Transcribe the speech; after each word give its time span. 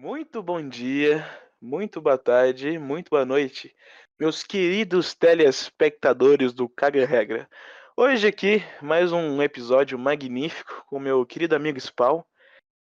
Muito 0.00 0.42
bom 0.42 0.66
dia, 0.66 1.22
muito 1.60 2.00
boa 2.00 2.16
tarde, 2.16 2.78
muito 2.78 3.10
boa 3.10 3.26
noite, 3.26 3.76
meus 4.18 4.42
queridos 4.42 5.14
telespectadores 5.14 6.54
do 6.54 6.66
Caga 6.70 7.04
Regra. 7.04 7.46
Hoje 7.94 8.26
aqui, 8.26 8.62
mais 8.80 9.12
um 9.12 9.42
episódio 9.42 9.98
magnífico 9.98 10.86
com 10.86 10.98
meu 10.98 11.26
querido 11.26 11.54
amigo 11.54 11.78
Spawn, 11.78 12.22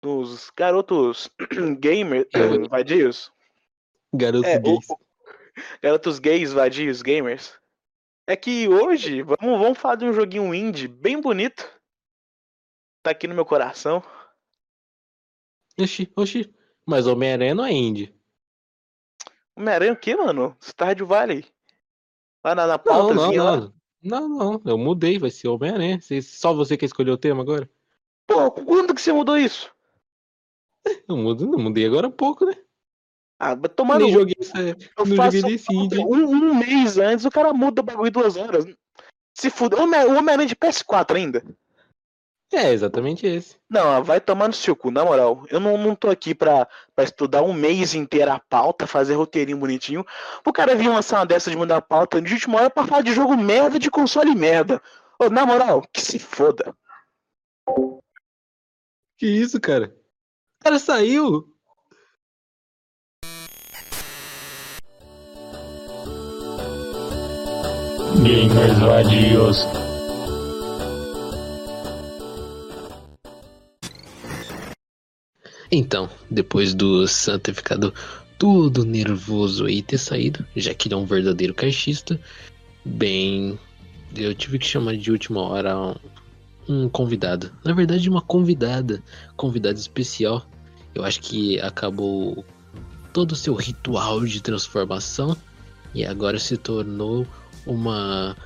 dos 0.00 0.48
garotos 0.56 1.28
gamers, 1.80 2.28
Eu- 2.32 2.68
vadios. 2.68 3.32
Garoto 4.14 4.46
É, 4.46 4.60
gays. 4.60 4.88
o- 4.88 4.96
garotos 5.82 6.20
gays, 6.20 6.52
vadios, 6.52 7.02
gamers. 7.02 7.58
É 8.28 8.36
que 8.36 8.68
hoje, 8.68 9.22
vamos, 9.22 9.58
vamos 9.58 9.78
falar 9.78 9.96
de 9.96 10.04
um 10.04 10.12
joguinho 10.12 10.54
indie 10.54 10.86
bem 10.86 11.20
bonito. 11.20 11.68
Tá 13.02 13.10
aqui 13.10 13.26
no 13.26 13.34
meu 13.34 13.44
coração. 13.44 14.04
Oxi, 15.76 16.08
oxi. 16.14 16.61
Mas 16.86 17.06
Homem-Aranha 17.06 17.54
não 17.54 17.64
é 17.64 17.72
indie. 17.72 18.14
Homem-Aranha 19.56 19.92
o 19.92 19.96
quê, 19.96 20.16
mano? 20.16 20.56
Stardew 20.60 21.06
Valley. 21.06 21.44
Lá 22.44 22.54
na, 22.54 22.66
na 22.66 22.80
Não, 22.84 22.84
não, 22.84 23.14
pautazinha 23.14 23.42
lá. 23.42 23.56
não. 23.56 23.72
Não, 24.02 24.28
não. 24.28 24.62
Eu 24.64 24.76
mudei, 24.76 25.18
vai 25.18 25.30
ser 25.30 25.48
Homem-Aranha. 25.48 26.00
Só 26.22 26.52
você 26.52 26.76
que 26.76 26.84
escolheu 26.84 27.14
o 27.14 27.18
tema 27.18 27.42
agora? 27.42 27.70
Pô, 28.26 28.50
quando 28.50 28.94
que 28.94 29.00
você 29.00 29.12
mudou 29.12 29.38
isso? 29.38 29.70
Eu 31.08 31.16
mudo, 31.16 31.46
não 31.46 31.58
mudei 31.58 31.86
agora 31.86 32.08
há 32.08 32.10
pouco, 32.10 32.44
né? 32.44 32.56
Ah, 33.38 33.54
mas 33.54 33.72
tomando. 33.76 34.04
nem 34.04 34.12
joguei 34.12 34.34
essa. 34.38 34.58
Eu 34.58 35.04
não 35.06 35.16
faço 35.16 35.38
joguei 35.38 35.56
desse 35.56 35.72
um, 35.72 36.28
um 36.28 36.54
mês 36.54 36.98
antes, 36.98 37.24
o 37.24 37.30
cara 37.30 37.52
muda 37.52 37.80
o 37.80 37.84
bagulho 37.84 38.10
duas 38.10 38.36
horas. 38.36 38.64
Se 39.34 39.50
fuder. 39.50 39.78
O 39.80 39.82
Homem-Aranha 40.16 40.46
de 40.48 40.56
PS4 40.56 41.16
ainda. 41.16 41.44
É, 42.52 42.70
exatamente 42.70 43.26
esse. 43.26 43.56
Não, 43.68 44.04
vai 44.04 44.20
tomar 44.20 44.46
no 44.46 44.52
seu 44.52 44.76
cu, 44.76 44.90
na 44.90 45.02
moral. 45.02 45.46
Eu 45.48 45.58
não, 45.58 45.78
não 45.78 45.94
tô 45.94 46.10
aqui 46.10 46.34
pra, 46.34 46.68
pra 46.94 47.02
estudar 47.02 47.42
um 47.42 47.54
mês 47.54 47.94
inteiro 47.94 48.30
a 48.30 48.38
pauta, 48.38 48.86
fazer 48.86 49.14
roteirinho 49.14 49.56
bonitinho. 49.56 50.04
O 50.46 50.52
cara 50.52 50.74
vir 50.74 50.88
lançar 50.88 51.20
uma 51.20 51.26
dessa 51.26 51.50
de 51.50 51.56
mudar 51.56 51.78
a 51.78 51.82
pauta 51.82 52.20
de 52.20 52.34
última 52.34 52.58
hora 52.58 52.68
pra 52.68 52.86
falar 52.86 53.00
de 53.00 53.14
jogo 53.14 53.34
merda 53.38 53.78
de 53.78 53.90
console 53.90 54.34
merda. 54.34 54.82
Ô, 55.18 55.30
na 55.30 55.46
moral, 55.46 55.82
que 55.90 56.02
se 56.02 56.18
foda. 56.18 56.76
Que 59.16 59.26
isso, 59.26 59.58
cara? 59.58 59.96
O 60.60 60.64
cara 60.64 60.78
saiu. 60.78 61.48
Gamers 68.22 68.78
vadios. 68.78 69.91
Então, 75.74 76.06
depois 76.30 76.74
do 76.74 77.08
Santa 77.08 77.44
ter 77.44 77.54
ficado 77.54 77.94
todo 78.38 78.84
nervoso 78.84 79.64
aí 79.64 79.80
ter 79.80 79.96
saído, 79.96 80.44
já 80.54 80.74
que 80.74 80.86
ele 80.86 80.94
é 80.94 80.98
um 80.98 81.06
verdadeiro 81.06 81.54
caixista, 81.54 82.20
bem, 82.84 83.58
eu 84.14 84.34
tive 84.34 84.58
que 84.58 84.66
chamar 84.66 84.98
de 84.98 85.10
última 85.10 85.40
hora 85.40 85.74
um, 85.78 85.94
um 86.68 86.88
convidado. 86.90 87.50
Na 87.64 87.72
verdade, 87.72 88.10
uma 88.10 88.20
convidada, 88.20 89.02
convidada 89.34 89.78
especial. 89.78 90.44
Eu 90.94 91.06
acho 91.06 91.20
que 91.22 91.58
acabou 91.60 92.44
todo 93.14 93.32
o 93.32 93.36
seu 93.36 93.54
ritual 93.54 94.26
de 94.26 94.42
transformação 94.42 95.34
e 95.94 96.04
agora 96.04 96.38
se 96.38 96.58
tornou 96.58 97.26
uma 97.66 98.36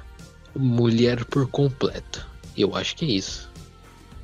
mulher 0.55 1.25
por 1.25 1.49
completo. 1.49 2.25
Eu 2.57 2.77
acho 2.77 2.95
que 2.95 3.05
é 3.05 3.09
isso. 3.09 3.51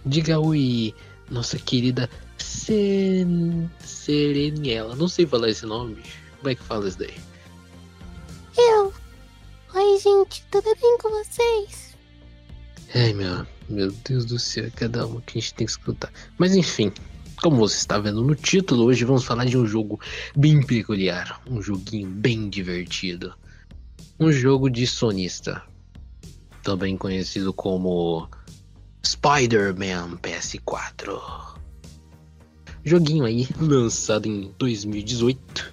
Diga 0.07 0.39
oi, 0.39 0.95
nossa 1.31 1.59
querida 1.59 2.09
Sen... 2.39 3.71
Sereniela. 3.85 4.95
Não 4.97 5.09
sei 5.09 5.27
falar 5.27 5.49
esse 5.49 5.65
nome, 5.67 5.95
bicho. 5.95 6.17
Como 6.39 6.51
é 6.51 6.55
que 6.55 6.63
fala 6.63 6.89
isso 6.89 6.99
daí? 6.99 7.15
Eu. 8.57 8.93
Oi, 9.75 9.99
gente, 9.99 10.45
tudo 10.51 10.75
bem 10.81 10.99
com 10.99 11.11
vocês? 11.11 11.97
Ai, 12.95 13.15
meu, 13.15 13.47
meu 13.69 13.91
Deus 13.91 14.27
do 14.27 14.39
céu, 14.39 14.71
cada 14.77 15.07
uma 15.07 15.23
que 15.23 15.39
a 15.39 15.41
gente 15.41 15.55
tem 15.55 15.67
que 15.67 15.73
escutar. 15.73 16.13
Mas 16.37 16.55
enfim, 16.55 16.93
como 17.43 17.57
você 17.57 17.77
está 17.77 17.99
vendo 17.99 18.23
no 18.23 18.35
título, 18.35 18.85
hoje 18.85 19.05
vamos 19.05 19.25
falar 19.25 19.47
de 19.47 19.57
um 19.57 19.67
jogo 19.67 19.99
bem 20.37 20.65
peculiar. 20.65 21.41
Um 21.49 21.63
joguinho 21.63 22.09
bem 22.09 22.49
divertido. 22.49 23.35
Um 24.21 24.31
jogo 24.31 24.69
de 24.69 24.87
sonista. 24.87 25.63
Também 26.63 26.97
conhecido 26.97 27.53
como 27.53 28.29
Spider-Man 29.05 30.17
PS4. 30.19 31.21
Joguinho 32.85 33.25
aí, 33.25 33.49
lançado 33.61 34.27
em 34.27 34.53
2018. 34.59 35.73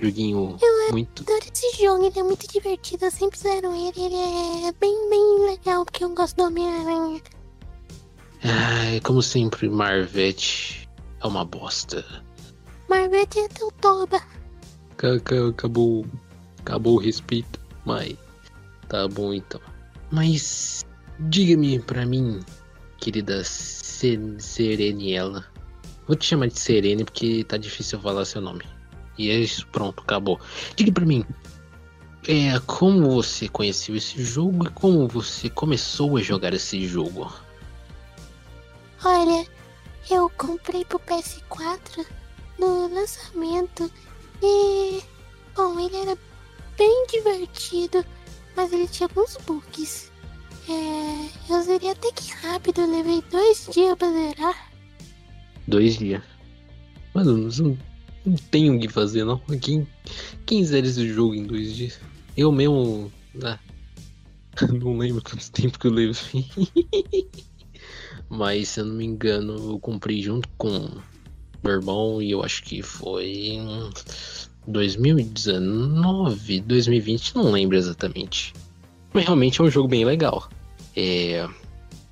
Joguinho 0.00 0.56
muito. 0.90 1.22
Adoro 1.22 1.44
esse 1.52 1.82
jogo, 1.82 2.04
ele 2.04 2.18
é 2.18 2.22
muito 2.22 2.46
divertido. 2.52 3.04
Eu 3.06 3.10
sempre 3.10 3.38
fizeram 3.38 3.74
ele, 3.74 4.00
ele 4.00 4.66
é 4.66 4.72
bem, 4.80 5.08
bem 5.10 5.46
legal, 5.50 5.84
porque 5.84 6.04
eu 6.04 6.14
gosto 6.14 6.36
do 6.36 6.42
Homem-Aranha. 6.44 7.20
Ai, 8.42 9.00
como 9.00 9.22
sempre, 9.22 9.68
Marvete 9.68 10.88
é 11.22 11.26
uma 11.26 11.44
bosta. 11.44 12.04
Marvete 12.88 13.38
é 13.40 13.48
teu 13.48 13.70
toba. 13.80 14.20
Ca- 14.96 15.18
ca- 15.20 15.48
Acabou, 15.48 16.04
acabou 16.60 16.96
o 16.96 17.00
respeito, 17.00 17.58
mas 17.86 18.14
tá 18.88 19.08
bom 19.08 19.32
então. 19.32 19.60
Mas 20.12 20.84
diga-me 21.18 21.78
pra 21.80 22.04
mim, 22.04 22.40
querida 23.04 23.44
Se- 23.44 24.18
Sereniela. 24.38 25.44
Vou 26.06 26.16
te 26.16 26.24
chamar 26.24 26.48
de 26.48 26.58
Serene 26.58 27.04
porque 27.04 27.44
tá 27.44 27.58
difícil 27.58 28.00
falar 28.00 28.24
seu 28.24 28.40
nome. 28.40 28.62
E 29.18 29.30
é 29.30 29.34
isso, 29.34 29.66
pronto, 29.68 30.02
acabou. 30.02 30.40
Diga 30.74 30.90
pra 30.90 31.04
mim, 31.04 31.24
é, 32.26 32.58
como 32.66 33.10
você 33.10 33.46
conheceu 33.48 33.94
esse 33.94 34.22
jogo 34.24 34.66
e 34.66 34.70
como 34.70 35.06
você 35.06 35.50
começou 35.50 36.16
a 36.16 36.22
jogar 36.22 36.54
esse 36.54 36.86
jogo? 36.86 37.30
Olha, 39.04 39.46
eu 40.10 40.30
comprei 40.30 40.84
pro 40.84 40.98
PS4 41.00 42.06
no 42.58 42.88
lançamento 42.92 43.90
e. 44.42 45.02
Bom, 45.54 45.78
ele 45.78 45.96
era 45.96 46.18
bem 46.76 47.06
divertido, 47.06 48.04
mas 48.56 48.72
ele 48.72 48.88
tinha 48.88 49.08
alguns 49.08 49.36
bugs. 49.46 50.10
É, 50.68 51.52
eu 51.52 51.62
zerei 51.62 51.90
até 51.90 52.10
que 52.10 52.33
rápido, 52.44 52.82
eu 52.82 52.90
levei 52.90 53.22
dois 53.30 53.68
dias 53.72 53.96
pra 53.96 54.10
zerar. 54.10 54.72
Dois 55.66 55.98
dias. 55.98 56.22
Mano, 57.14 57.36
não, 57.36 57.78
não 58.26 58.36
tem 58.50 58.70
o 58.70 58.78
que 58.78 58.88
fazer 58.88 59.24
não. 59.24 59.38
Quem, 59.60 59.86
quem 60.44 60.64
zera 60.64 60.86
esse 60.86 61.08
jogo 61.08 61.34
em 61.34 61.44
dois 61.44 61.74
dias? 61.74 62.00
Eu 62.36 62.52
mesmo. 62.52 63.10
Ah, 63.42 63.58
não 64.72 64.98
lembro 64.98 65.22
quanto 65.22 65.50
tempo 65.50 65.78
que 65.78 65.86
eu 65.86 65.92
levei. 65.92 66.46
Mas 68.28 68.68
se 68.68 68.80
eu 68.80 68.86
não 68.86 68.94
me 68.94 69.04
engano, 69.04 69.72
eu 69.72 69.78
comprei 69.78 70.20
junto 70.22 70.48
com 70.58 70.90
meu 71.62 71.72
irmão 71.72 72.20
e 72.20 72.30
eu 72.30 72.42
acho 72.42 72.62
que 72.64 72.82
foi 72.82 73.26
em 73.26 73.90
2019, 74.66 76.60
2020, 76.60 77.36
não 77.36 77.50
lembro 77.50 77.76
exatamente. 77.76 78.52
Mas 79.12 79.24
realmente 79.24 79.60
é 79.60 79.64
um 79.64 79.70
jogo 79.70 79.88
bem 79.88 80.04
legal. 80.04 80.48
É... 80.96 81.48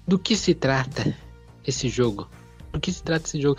Do 0.06 0.18
que 0.18 0.36
se 0.36 0.54
trata 0.54 1.16
esse 1.66 1.88
jogo? 1.88 2.28
Do 2.72 2.80
que 2.80 2.92
se 2.92 3.02
trata 3.02 3.26
esse 3.26 3.40
jogo? 3.40 3.58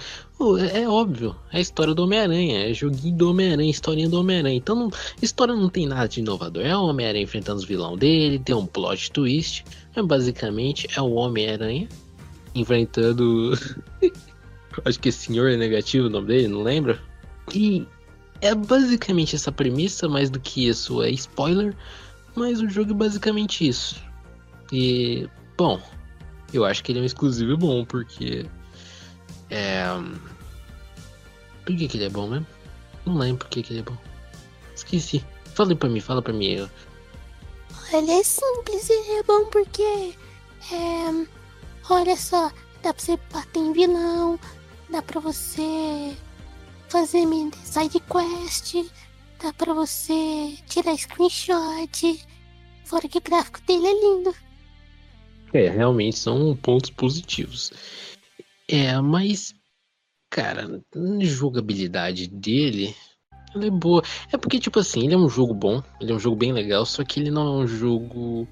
É, 0.59 0.81
é 0.81 0.89
óbvio, 0.89 1.35
é 1.51 1.57
a 1.57 1.61
história 1.61 1.93
do 1.93 2.03
Homem-Aranha, 2.03 2.69
é 2.69 2.73
joguinho 2.73 3.15
do 3.15 3.29
Homem-Aranha, 3.29 3.69
historinha 3.69 4.09
do 4.09 4.19
Homem-Aranha. 4.19 4.57
Então, 4.57 4.75
não, 4.75 4.91
história 5.21 5.55
não 5.55 5.69
tem 5.69 5.85
nada 5.85 6.07
de 6.07 6.19
inovador. 6.19 6.65
É 6.65 6.75
o 6.75 6.85
Homem-Aranha 6.85 7.23
enfrentando 7.23 7.59
os 7.59 7.65
vilão 7.65 7.97
dele, 7.97 8.39
tem 8.39 8.55
um 8.55 8.65
plot 8.65 9.11
twist. 9.11 9.63
Mas 9.95 10.05
basicamente 10.05 10.87
é 10.95 11.01
o 11.01 11.13
Homem-Aranha 11.13 11.87
enfrentando. 12.55 13.53
Acho 14.85 14.99
que 14.99 15.09
é 15.09 15.11
Senhor 15.11 15.55
Negativo 15.57 16.07
o 16.07 16.09
nome 16.09 16.27
dele, 16.27 16.47
não 16.47 16.63
lembro. 16.63 16.99
E 17.53 17.85
é 18.41 18.53
basicamente 18.55 19.35
essa 19.35 19.51
premissa, 19.51 20.09
mais 20.09 20.29
do 20.29 20.39
que 20.39 20.67
isso 20.67 21.01
é 21.01 21.09
spoiler. 21.11 21.75
Mas 22.35 22.59
o 22.59 22.69
jogo 22.69 22.91
é 22.91 22.95
basicamente 22.95 23.67
isso. 23.67 24.03
E, 24.71 25.27
bom, 25.55 25.79
eu 26.53 26.63
acho 26.65 26.83
que 26.83 26.91
ele 26.91 26.99
é 26.99 27.01
um 27.01 27.05
exclusivo 27.05 27.57
bom, 27.57 27.83
porque. 27.83 28.45
É. 29.49 29.83
Por 31.65 31.75
que, 31.75 31.87
que 31.87 31.97
ele 31.97 32.05
é 32.05 32.09
bom 32.09 32.27
mesmo? 32.27 32.47
Não 33.05 33.17
lembro 33.17 33.39
por 33.39 33.49
que, 33.49 33.63
que 33.63 33.73
ele 33.73 33.79
é 33.79 33.83
bom. 33.83 33.97
Esqueci. 34.75 35.23
Fala 35.55 35.75
pra 35.75 35.89
mim, 35.89 35.99
fala 35.99 36.21
pra 36.21 36.33
mim. 36.33 36.47
Eu... 36.47 36.69
Olha, 37.93 38.11
é 38.11 38.23
simples 38.23 38.89
e 38.89 39.19
é 39.19 39.23
bom 39.23 39.45
porque. 39.45 40.15
É, 40.71 41.27
olha 41.89 42.15
só, 42.15 42.49
dá 42.81 42.93
pra 42.93 43.03
você 43.03 43.19
bater 43.31 43.59
em 43.59 43.73
vilão, 43.73 44.39
dá 44.89 45.01
pra 45.01 45.19
você 45.19 46.15
fazer 46.87 47.27
side 47.63 47.99
quest, 47.99 48.89
dá 49.41 49.51
pra 49.53 49.73
você 49.73 50.57
tirar 50.67 50.97
screenshot. 50.97 52.25
Fora 52.85 53.07
que 53.07 53.17
o 53.17 53.21
gráfico 53.21 53.61
dele 53.61 53.87
é 53.87 53.93
lindo. 53.93 54.35
É, 55.53 55.69
realmente 55.69 56.17
são 56.17 56.55
pontos 56.55 56.89
positivos. 56.89 57.71
É, 58.67 58.99
mas 58.99 59.53
cara, 60.33 60.81
a 60.95 61.23
jogabilidade 61.23 62.25
dele, 62.25 62.95
ela 63.53 63.67
é 63.67 63.69
boa. 63.69 64.01
É 64.31 64.37
porque, 64.37 64.59
tipo 64.59 64.79
assim, 64.79 65.05
ele 65.05 65.13
é 65.13 65.17
um 65.17 65.29
jogo 65.29 65.53
bom, 65.53 65.83
ele 66.01 66.11
é 66.11 66.15
um 66.15 66.19
jogo 66.19 66.35
bem 66.35 66.51
legal, 66.51 66.87
só 66.87 67.03
que 67.03 67.19
ele 67.19 67.29
não 67.29 67.45
é 67.45 67.63
um 67.63 67.67
jogo 67.67 68.47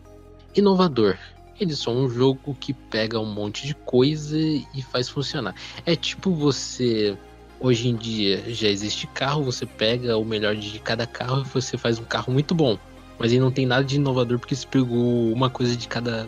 inovador. 0.55 1.17
Ele 1.59 1.73
é 1.73 1.75
só 1.75 1.91
um 1.91 2.07
jogo 2.07 2.55
que 2.59 2.71
pega 2.71 3.19
um 3.19 3.33
monte 3.33 3.65
de 3.65 3.73
coisa 3.73 4.37
e 4.37 4.81
faz 4.91 5.09
funcionar. 5.09 5.55
É 5.85 5.95
tipo 5.95 6.31
você. 6.31 7.17
Hoje 7.59 7.89
em 7.89 7.95
dia 7.95 8.43
já 8.47 8.67
existe 8.67 9.05
carro, 9.07 9.43
você 9.43 9.67
pega 9.67 10.17
o 10.17 10.25
melhor 10.25 10.55
de 10.55 10.79
cada 10.79 11.05
carro 11.05 11.41
e 11.41 11.49
você 11.49 11.77
faz 11.77 11.99
um 11.99 12.03
carro 12.03 12.33
muito 12.33 12.55
bom. 12.55 12.77
Mas 13.19 13.31
ele 13.31 13.41
não 13.41 13.51
tem 13.51 13.67
nada 13.67 13.83
de 13.83 13.97
inovador 13.97 14.39
porque 14.39 14.55
você 14.55 14.65
pegou 14.65 15.31
uma 15.31 15.47
coisa 15.47 15.75
de 15.75 15.87
cada 15.87 16.27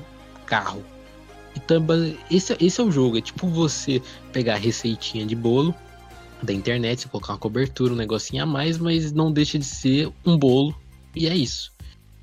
carro. 0.54 0.84
Então, 1.56 1.84
esse, 2.30 2.56
esse 2.60 2.80
é 2.80 2.84
o 2.84 2.92
jogo. 2.92 3.18
É 3.18 3.22
tipo 3.22 3.48
você 3.48 4.02
pegar 4.32 4.54
a 4.54 4.58
receitinha 4.58 5.26
de 5.26 5.36
bolo 5.36 5.74
da 6.44 6.54
internet, 6.54 7.02
você 7.02 7.08
colocar 7.08 7.34
uma 7.34 7.40
cobertura, 7.40 7.94
um 7.94 7.96
negocinho 7.96 8.44
a 8.44 8.46
mais, 8.46 8.78
mas 8.78 9.12
não 9.12 9.32
deixa 9.32 9.58
de 9.58 9.66
ser 9.66 10.12
um 10.24 10.38
bolo. 10.38 10.76
E 11.16 11.28
é 11.28 11.36
isso. 11.36 11.74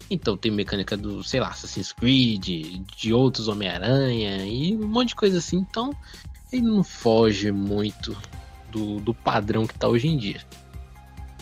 Então 0.09 0.37
tem 0.37 0.51
mecânica 0.53 0.97
do, 0.97 1.25
sei 1.25 1.41
lá, 1.41 1.49
Assassin's 1.49 1.93
Creed, 1.93 2.83
de 2.97 3.13
outros 3.13 3.49
Homem-Aranha 3.49 4.45
e 4.45 4.77
um 4.77 4.87
monte 4.87 5.09
de 5.09 5.17
coisa 5.17 5.39
assim. 5.39 5.59
Então 5.59 5.95
ele 6.53 6.63
não 6.63 6.85
foge 6.85 7.51
muito 7.51 8.17
do, 8.71 9.01
do 9.01 9.15
padrão 9.15 9.67
que 9.67 9.79
tá 9.79 9.89
hoje 9.89 10.09
em 10.09 10.17
dia. 10.17 10.41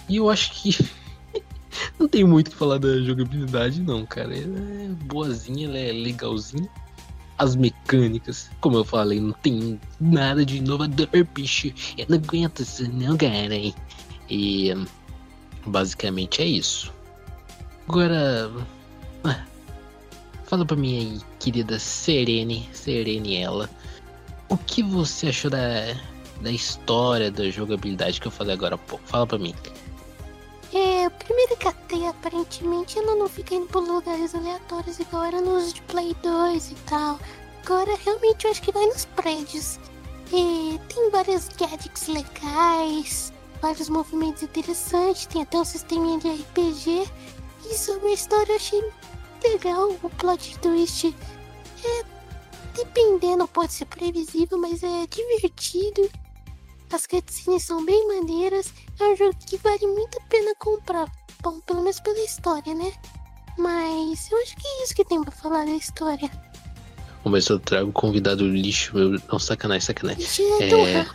E 0.09 0.17
eu 0.17 0.31
acho 0.31 0.53
que 0.53 0.79
não 1.99 2.09
tem 2.09 2.25
muito 2.25 2.49
o 2.49 2.51
que 2.51 2.57
falar 2.57 2.79
da 2.79 3.01
jogabilidade, 3.01 3.81
não, 3.81 4.05
cara. 4.07 4.37
Ela 4.37 4.59
é 4.59 4.89
boazinha, 5.05 5.69
ela 5.69 5.79
é 5.79 5.93
legalzinha. 5.93 6.69
As 7.37 7.55
mecânicas, 7.55 8.51
como 8.61 8.79
eu 8.79 8.85
falei, 8.85 9.21
não 9.21 9.33
tem 9.33 9.81
nada 10.01 10.45
de 10.45 10.57
inovador, 10.57 11.09
bicho. 11.35 11.73
Eu 11.97 12.07
não 12.09 12.17
aguento 12.17 12.61
isso, 12.61 12.91
não, 12.91 13.17
cara. 13.17 13.55
E 14.29 14.75
basicamente 15.67 16.43
é 16.43 16.47
isso. 16.47 16.93
Agora. 17.89 18.51
Ah, 19.25 19.45
fala 20.45 20.65
pra 20.65 20.77
mim 20.77 20.99
aí, 20.99 21.21
querida 21.39 21.79
Serene, 21.79 22.69
Serene 22.73 23.37
ela. 23.37 23.71
O 24.49 24.57
que 24.57 24.83
você 24.83 25.29
achou 25.29 25.51
da, 25.51 25.95
da 26.41 26.51
história 26.51 27.31
da 27.31 27.51
jogabilidade 27.51 28.21
que 28.21 28.27
eu 28.27 28.33
falei 28.33 28.55
agora 28.55 28.75
há 28.75 28.79
pouco? 28.79 29.07
Fala 29.07 29.27
pra 29.27 29.39
mim. 29.39 29.55
É, 30.73 31.09
primeiro 31.09 31.57
que 31.57 31.67
até 31.67 32.09
aparentemente 32.09 32.99
ela 32.99 33.15
não 33.15 33.29
fica 33.29 33.55
indo 33.55 33.67
por 33.69 33.83
lugares 33.83 34.35
aleatórios 34.35 35.01
igual 35.01 35.25
era 35.25 35.41
nos 35.41 35.73
de 35.73 35.81
Play 35.83 36.15
2 36.23 36.71
e 36.71 36.75
tal. 36.87 37.19
Agora 37.65 37.97
realmente 38.05 38.45
eu 38.45 38.51
acho 38.51 38.63
que 38.63 38.73
vai 38.73 38.87
nos 38.87 39.07
prédios. 39.07 39.79
É, 40.27 40.79
tem 40.93 41.11
vários 41.11 41.49
gadgets 41.49 42.07
legais, 42.09 43.33
vários 43.63 43.89
movimentos 43.89 44.43
interessantes, 44.43 45.27
tem 45.27 45.43
até 45.43 45.59
um 45.59 45.65
sisteminha 45.65 46.19
de 46.19 46.29
RPG. 46.29 47.11
E 47.65 47.75
sobre 47.75 48.09
a 48.09 48.13
história 48.15 48.53
eu 48.53 48.57
achei 48.57 48.93
legal 49.43 49.91
o 50.03 50.11
plot 50.11 50.59
twist. 50.59 51.15
É, 51.85 52.05
dependendo, 52.75 53.49
pode 53.49 53.73
ser 53.73 53.87
previsível, 53.87 54.59
mas 54.59 54.83
é 54.83 55.07
divertido. 55.07 56.11
As 56.93 57.07
cutscenes 57.07 57.65
são 57.65 57.85
bem 57.85 58.09
maneiras. 58.09 58.73
É 58.99 59.05
um 59.05 59.17
jogo 59.17 59.37
que 59.47 59.57
vale 59.59 59.87
muito 59.87 60.19
a 60.19 60.23
pena 60.23 60.55
comprar. 60.59 61.11
Bom, 61.43 61.61
pelo 61.61 61.83
menos 61.83 62.01
pela 62.01 62.19
história, 62.21 62.75
né? 62.75 62.93
Mas 63.59 64.31
eu 64.31 64.41
acho 64.43 64.57
que 64.57 64.67
é 64.67 64.85
isso 64.85 64.95
que 64.95 65.05
tem 65.05 65.23
pra 65.23 65.31
falar 65.31 65.65
da 65.65 65.73
história. 65.73 66.31
Vamos 67.25 67.39
ver 67.39 67.43
se 67.43 67.53
eu 67.53 67.59
trago 67.59 67.93
convidado 67.93 68.49
lixo. 68.49 68.95
Meu... 68.95 69.21
Não, 69.31 69.39
sacanagem, 69.39 69.87
sacanagem. 69.87 70.25
É... 70.61 71.07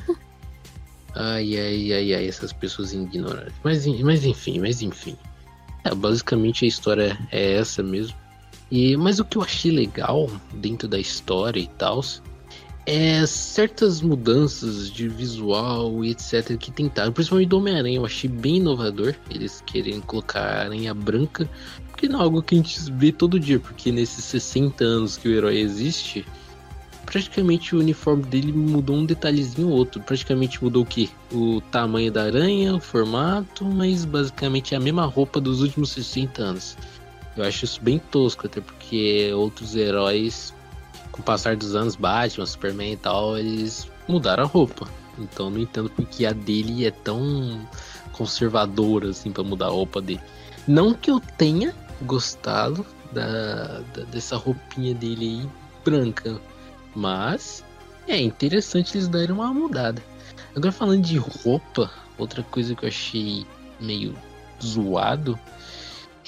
Ai, 1.16 1.58
ai, 1.58 1.94
ai, 1.94 2.14
ai, 2.14 2.28
essas 2.28 2.52
pessoas 2.52 2.94
ignorantes. 2.94 3.54
Mas, 3.64 3.86
mas 3.86 4.26
enfim, 4.26 4.60
mas 4.60 4.82
enfim. 4.82 5.18
É, 5.84 5.94
basicamente 5.94 6.66
a 6.66 6.68
história 6.68 7.18
é 7.32 7.54
essa 7.54 7.84
mesmo. 7.84 8.16
E, 8.72 8.98
mas 8.98 9.20
o 9.20 9.26
que 9.26 9.38
eu 9.38 9.44
achei 9.44 9.72
legal 9.72 10.30
dentro 10.54 10.88
da 10.88 11.00
história 11.00 11.60
e 11.60 11.68
tal 11.68 12.02
é 12.86 13.26
certas 13.26 14.02
mudanças 14.02 14.92
de 14.92 15.08
visual 15.08 16.04
e 16.04 16.12
etc 16.12 16.58
que 16.58 16.72
tentaram, 16.72 17.14
principalmente 17.14 17.50
do 17.50 17.58
Homem-Aranha, 17.58 17.98
eu 17.98 18.06
achei 18.06 18.30
bem 18.30 18.58
inovador 18.58 19.16
eles 19.30 19.64
querem 19.66 20.02
colocar 20.02 20.42
a 20.42 20.60
aranha 20.66 20.94
branca, 20.94 21.50
porque 21.90 22.08
não 22.08 22.20
é 22.20 22.24
algo 22.24 22.44
que 22.44 22.56
a 22.56 22.58
gente 22.58 22.92
vê 22.92 23.12
todo 23.12 23.40
dia, 23.40 23.60
porque 23.60 23.92
nesses 23.92 24.26
60 24.26 24.84
anos 24.84 25.16
que 25.16 25.30
o 25.30 25.32
herói 25.32 25.60
existe, 25.60 26.26
praticamente 27.06 27.76
o 27.76 27.80
uniforme 27.80 28.24
dele 28.24 28.52
mudou 28.52 28.96
um 28.96 29.06
detalhezinho 29.06 29.70
ou 29.70 29.76
outro. 29.76 30.02
Praticamente 30.02 30.62
mudou 30.64 30.84
o 30.84 30.86
que? 30.86 31.10
O 31.32 31.62
tamanho 31.72 32.12
da 32.12 32.24
aranha, 32.24 32.76
o 32.76 32.80
formato, 32.80 33.66
mas 33.66 34.04
basicamente 34.04 34.74
é 34.74 34.78
a 34.78 34.80
mesma 34.80 35.06
roupa 35.06 35.40
dos 35.40 35.62
últimos 35.62 35.92
60 35.92 36.42
anos. 36.42 36.78
Eu 37.38 37.44
acho 37.44 37.66
isso 37.66 37.82
bem 37.82 38.00
tosco, 38.00 38.48
até 38.48 38.62
porque 38.62 39.32
outros 39.34 39.76
heróis, 39.76 40.54
com 41.14 41.22
o 41.22 41.24
passar 41.24 41.56
dos 41.56 41.76
anos, 41.76 41.96
Batman, 41.96 42.46
Superman 42.46 42.92
e 42.92 42.98
tal, 42.98 43.38
eles 43.38 43.90
mudaram 44.08 44.44
a 44.44 44.48
roupa. 44.48 44.90
Então 45.18 45.50
não 45.50 45.60
entendo 45.60 45.90
porque 45.90 46.26
a 46.26 46.34
dele 46.34 46.86
é 46.86 46.92
tão 46.92 47.66
conservadora 48.12 49.10
assim 49.10 49.32
para 49.32 49.44
mudar 49.44 49.68
a 49.68 49.70
roupa 49.70 50.02
dele. 50.02 50.20
Não 50.68 50.94
que 50.94 51.12
eu 51.12 51.20
tenha 51.20 51.74
gostado 52.02 52.86
da, 53.12 53.80
da, 53.94 54.04
dessa 54.12 54.36
roupinha 54.36 54.94
dele 54.96 55.42
aí 55.42 55.50
branca, 55.86 56.42
mas 56.96 57.64
é 58.08 58.20
interessante 58.20 58.98
eles 58.98 59.08
darem 59.08 59.32
uma 59.32 59.54
mudada. 59.54 60.02
Agora 60.56 60.72
falando 60.72 61.04
de 61.04 61.18
roupa, 61.18 61.92
outra 62.18 62.42
coisa 62.42 62.74
que 62.74 62.86
eu 62.86 62.90
achei 62.90 63.46
meio 63.80 64.16
zoado 64.62 65.38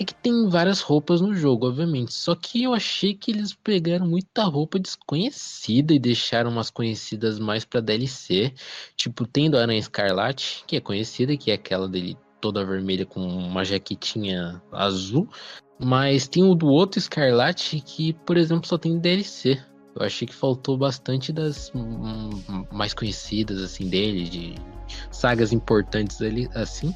é 0.03 0.05
que 0.05 0.13
tem 0.13 0.49
várias 0.49 0.81
roupas 0.81 1.21
no 1.21 1.33
jogo, 1.33 1.67
obviamente. 1.67 2.13
Só 2.13 2.35
que 2.35 2.63
eu 2.63 2.73
achei 2.73 3.13
que 3.13 3.31
eles 3.31 3.53
pegaram 3.53 4.07
muita 4.07 4.43
roupa 4.43 4.79
desconhecida 4.79 5.93
e 5.93 5.99
deixaram 5.99 6.51
umas 6.51 6.69
conhecidas 6.69 7.39
mais 7.39 7.63
para 7.63 7.81
DLC. 7.81 8.53
Tipo, 8.95 9.25
tendo 9.25 9.57
a 9.57 9.61
Aranha 9.61 9.79
Escarlate, 9.79 10.63
que 10.67 10.75
é 10.75 10.81
conhecida, 10.81 11.37
que 11.37 11.51
é 11.51 11.53
aquela 11.55 11.87
dele 11.87 12.17
toda 12.41 12.65
vermelha 12.65 13.05
com 13.05 13.21
uma 13.21 13.63
jaquetinha 13.63 14.61
azul. 14.71 15.29
Mas 15.79 16.27
tem 16.27 16.43
o 16.43 16.55
do 16.55 16.67
outro 16.67 16.99
Escarlate 16.99 17.79
que, 17.79 18.13
por 18.25 18.37
exemplo, 18.37 18.67
só 18.67 18.77
tem 18.77 18.99
DLC. 18.99 19.61
Eu 19.95 20.05
achei 20.05 20.27
que 20.27 20.35
faltou 20.35 20.77
bastante 20.77 21.31
das 21.31 21.71
mais 22.69 22.93
conhecidas, 22.93 23.61
assim, 23.61 23.87
dele, 23.87 24.27
de 24.27 24.55
sagas 25.09 25.53
importantes 25.53 26.21
ali, 26.21 26.49
assim. 26.53 26.93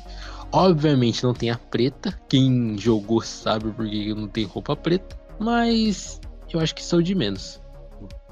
Obviamente 0.51 1.24
não 1.24 1.34
tem 1.34 1.50
a 1.50 1.58
preta. 1.58 2.12
Quem 2.27 2.77
jogou 2.77 3.22
sabe 3.22 3.72
porque 3.72 4.13
não 4.13 4.27
tem 4.27 4.44
roupa 4.44 4.75
preta. 4.75 5.18
Mas 5.39 6.20
eu 6.51 6.60
acho 6.60 6.75
que 6.75 6.84
são 6.84 7.01
de 7.01 7.15
menos. 7.15 7.62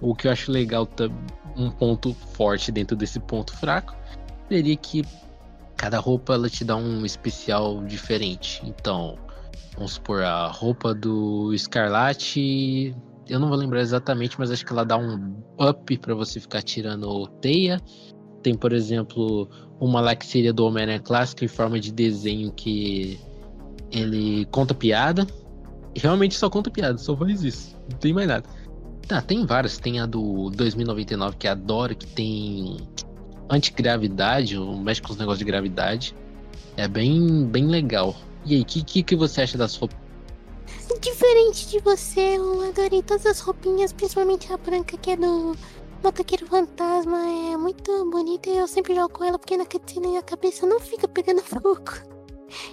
O 0.01 0.13
que 0.13 0.27
eu 0.27 0.31
acho 0.31 0.51
legal, 0.51 0.85
tá, 0.85 1.05
um 1.55 1.71
ponto 1.71 2.13
forte 2.33 2.69
dentro 2.69 2.95
desse 2.95 3.21
ponto 3.21 3.55
fraco, 3.55 3.95
seria 4.49 4.75
que 4.75 5.03
cada 5.77 5.99
roupa 5.99 6.33
ela 6.33 6.49
te 6.49 6.65
dá 6.65 6.75
um 6.75 7.05
especial 7.05 7.83
diferente. 7.85 8.61
Então, 8.65 9.17
vamos 9.75 9.93
supor, 9.93 10.23
a 10.23 10.47
roupa 10.47 10.93
do 10.93 11.53
Escarlate 11.53 12.93
eu 13.29 13.39
não 13.39 13.47
vou 13.49 13.57
lembrar 13.57 13.81
exatamente, 13.81 14.39
mas 14.39 14.51
acho 14.51 14.65
que 14.65 14.71
ela 14.71 14.83
dá 14.83 14.97
um 14.97 15.35
up 15.59 15.97
para 15.97 16.15
você 16.15 16.39
ficar 16.39 16.61
tirando 16.61 17.27
teia. 17.41 17.81
Tem, 18.41 18.55
por 18.55 18.71
exemplo, 18.71 19.49
uma 19.79 19.99
lá 19.99 20.15
que 20.15 20.25
seria 20.25 20.53
do 20.53 20.65
Homem-Aranha 20.65 20.99
clássico 20.99 21.43
em 21.43 21.47
forma 21.47 21.79
de 21.79 21.91
desenho 21.91 22.51
que 22.51 23.19
ele 23.91 24.45
conta 24.45 24.73
piada. 24.73 25.27
Realmente 25.95 26.35
só 26.35 26.49
conta 26.49 26.69
piada, 26.69 26.97
só 26.97 27.15
faz 27.15 27.43
isso. 27.43 27.75
Não 27.89 27.97
tem 27.97 28.13
mais 28.13 28.27
nada. 28.27 28.47
Tá, 29.07 29.21
tem 29.21 29.45
várias. 29.45 29.77
Tem 29.77 29.99
a 29.99 30.05
do 30.05 30.49
2099 30.51 31.37
que 31.37 31.47
adoro, 31.47 31.95
que 31.95 32.07
tem 32.07 32.77
antigravidade, 33.49 34.57
mexe 34.59 35.01
com 35.01 35.11
os 35.11 35.17
negócios 35.17 35.39
de 35.39 35.45
gravidade. 35.45 36.15
É 36.75 36.87
bem, 36.87 37.45
bem 37.45 37.65
legal. 37.67 38.15
E 38.45 38.55
aí, 38.55 38.61
o 38.61 38.65
que, 38.65 38.83
que, 38.83 39.03
que 39.03 39.15
você 39.15 39.41
acha 39.41 39.57
das 39.57 39.75
roupas? 39.75 39.97
Diferente 41.01 41.67
de 41.69 41.79
você, 41.79 42.37
eu 42.37 42.61
adorei 42.69 43.03
todas 43.03 43.25
as 43.25 43.39
roupinhas, 43.39 43.93
principalmente 43.93 44.51
a 44.51 44.57
branca 44.57 44.97
que 44.97 45.11
é 45.11 45.15
do 45.15 45.55
Motoqueiro 46.03 46.47
Fantasma. 46.47 47.17
É 47.53 47.57
muito 47.57 48.09
bonita 48.09 48.49
e 48.49 48.57
eu 48.57 48.67
sempre 48.67 48.95
jogo 48.95 49.09
com 49.09 49.23
ela 49.23 49.37
porque 49.37 49.57
na 49.57 49.65
cutscene 49.65 50.17
a 50.17 50.23
cabeça 50.23 50.65
não 50.65 50.79
fica 50.79 51.07
pegando 51.07 51.41
fogo. 51.45 51.91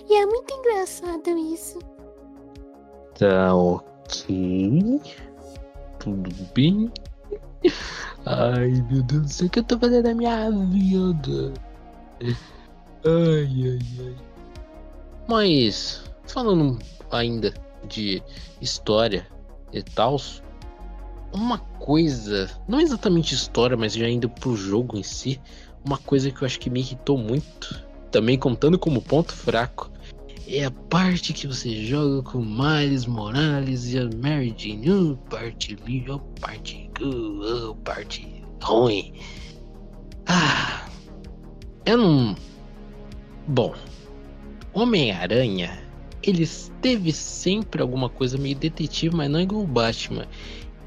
E 0.09 0.14
é 0.14 0.25
muito 0.25 0.54
engraçado 0.54 1.28
isso. 1.52 1.78
Tá 3.19 3.54
ok. 3.54 5.00
Tudo 5.99 6.31
bem. 6.54 6.90
Ai 8.25 8.71
meu 8.90 9.02
Deus 9.02 9.23
do 9.23 9.28
céu, 9.28 9.47
o 9.47 9.50
que 9.50 9.59
eu 9.59 9.64
tô 9.64 9.78
fazendo 9.78 10.09
na 10.09 10.14
minha 10.14 10.50
vida? 10.50 11.52
Ai, 12.23 12.37
ai, 13.04 13.78
ai. 14.00 14.16
Mas, 15.28 16.02
falando 16.26 16.78
ainda 17.11 17.52
de 17.88 18.23
história 18.61 19.26
e 19.73 19.83
tal, 19.83 20.21
uma 21.33 21.59
coisa, 21.59 22.50
não 22.69 22.81
exatamente 22.81 23.35
história, 23.35 23.76
mas 23.76 23.95
já 23.95 24.09
indo 24.09 24.29
pro 24.29 24.57
jogo 24.57 24.97
em 24.97 25.03
si, 25.03 25.41
uma 25.85 25.99
coisa 25.99 26.31
que 26.31 26.43
eu 26.43 26.47
acho 26.47 26.61
que 26.61 26.71
me 26.71 26.81
irritou 26.81 27.19
muito, 27.19 27.85
também 28.11 28.38
contando 28.38 28.79
como 28.79 29.03
ponto 29.03 29.33
fraco, 29.33 29.91
é 30.47 30.64
a 30.64 30.71
parte 30.71 31.33
que 31.33 31.47
você 31.47 31.85
joga 31.85 32.23
com 32.23 32.38
Miles 32.38 33.07
Morales 33.07 33.93
e 33.93 33.99
a 33.99 34.05
Mary 34.05 34.55
Jane. 34.57 35.19
Parte 35.31 35.75
linda, 35.87 36.19
parte 36.41 36.91
good, 36.99 37.79
parte 37.83 38.45
ruim. 38.62 39.14
Ah, 40.26 40.87
eu 41.87 41.97
não. 41.97 42.37
Bom, 43.49 43.75
Homem-Aranha, 44.73 45.84
ele 46.26 46.47
teve 46.81 47.12
sempre 47.12 47.83
alguma 47.83 48.09
coisa 48.09 48.38
meio 48.38 48.57
detetive, 48.57 49.14
mas 49.14 49.31
não 49.31 49.40
igual 49.40 49.62
o 49.62 49.66
Batman. 49.66 50.26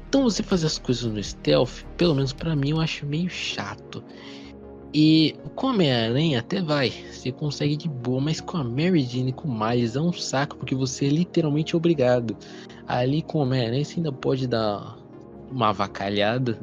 Então 0.08 0.22
você 0.22 0.42
fazer 0.42 0.66
as 0.66 0.78
coisas 0.78 1.04
no 1.04 1.22
stealth, 1.22 1.84
pelo 1.96 2.14
menos 2.14 2.32
para 2.32 2.56
mim, 2.56 2.70
eu 2.70 2.80
acho 2.80 3.04
meio 3.06 3.28
chato. 3.28 4.02
E 4.92 5.36
com 5.54 5.68
a 5.68 5.70
Homem-Aranha 5.70 6.38
até 6.38 6.62
vai, 6.62 6.90
você 7.12 7.30
consegue 7.30 7.76
de 7.76 7.88
boa, 7.88 8.20
mas 8.20 8.40
com 8.40 8.56
a 8.56 8.64
Mary 8.64 9.02
Jane 9.02 9.30
e 9.30 9.32
com 9.32 9.48
o 9.48 9.68
Miles 9.68 9.96
é 9.96 10.00
um 10.00 10.12
saco, 10.12 10.56
porque 10.56 10.74
você 10.74 11.06
é 11.06 11.10
literalmente 11.10 11.76
obrigado. 11.76 12.34
Ali 12.86 13.20
com 13.20 13.38
o 13.38 13.42
Homem-Aranha 13.42 13.84
você 13.84 13.96
ainda 13.96 14.10
pode 14.10 14.46
dar 14.46 14.96
uma 15.50 15.68
avacalhada, 15.68 16.58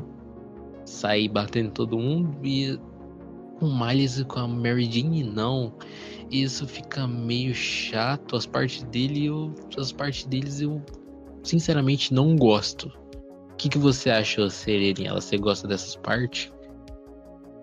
sair 0.83 1.29
batendo 1.29 1.69
todo 1.69 1.99
mundo, 1.99 2.35
e 2.43 2.79
com 3.59 3.67
o 3.67 3.85
Miles 3.85 4.17
e 4.17 4.25
com 4.25 4.39
a 4.39 4.47
Mary 4.47 4.91
Jane 4.91 5.23
não. 5.23 5.71
Isso 6.31 6.67
fica 6.67 7.07
meio 7.07 7.53
chato, 7.53 8.35
as 8.35 8.45
partes 8.45 8.83
dele, 8.83 9.25
eu, 9.25 9.53
as 9.77 9.91
partes 9.91 10.25
deles 10.25 10.59
eu 10.59 10.81
sinceramente 11.43 12.13
não 12.13 12.35
gosto. 12.35 12.91
O 13.51 13.55
que, 13.55 13.69
que 13.69 13.77
você 13.77 14.09
achou, 14.09 14.49
Serena? 14.49 15.13
Você 15.13 15.37
gosta 15.37 15.67
dessas 15.67 15.95
partes? 15.95 16.51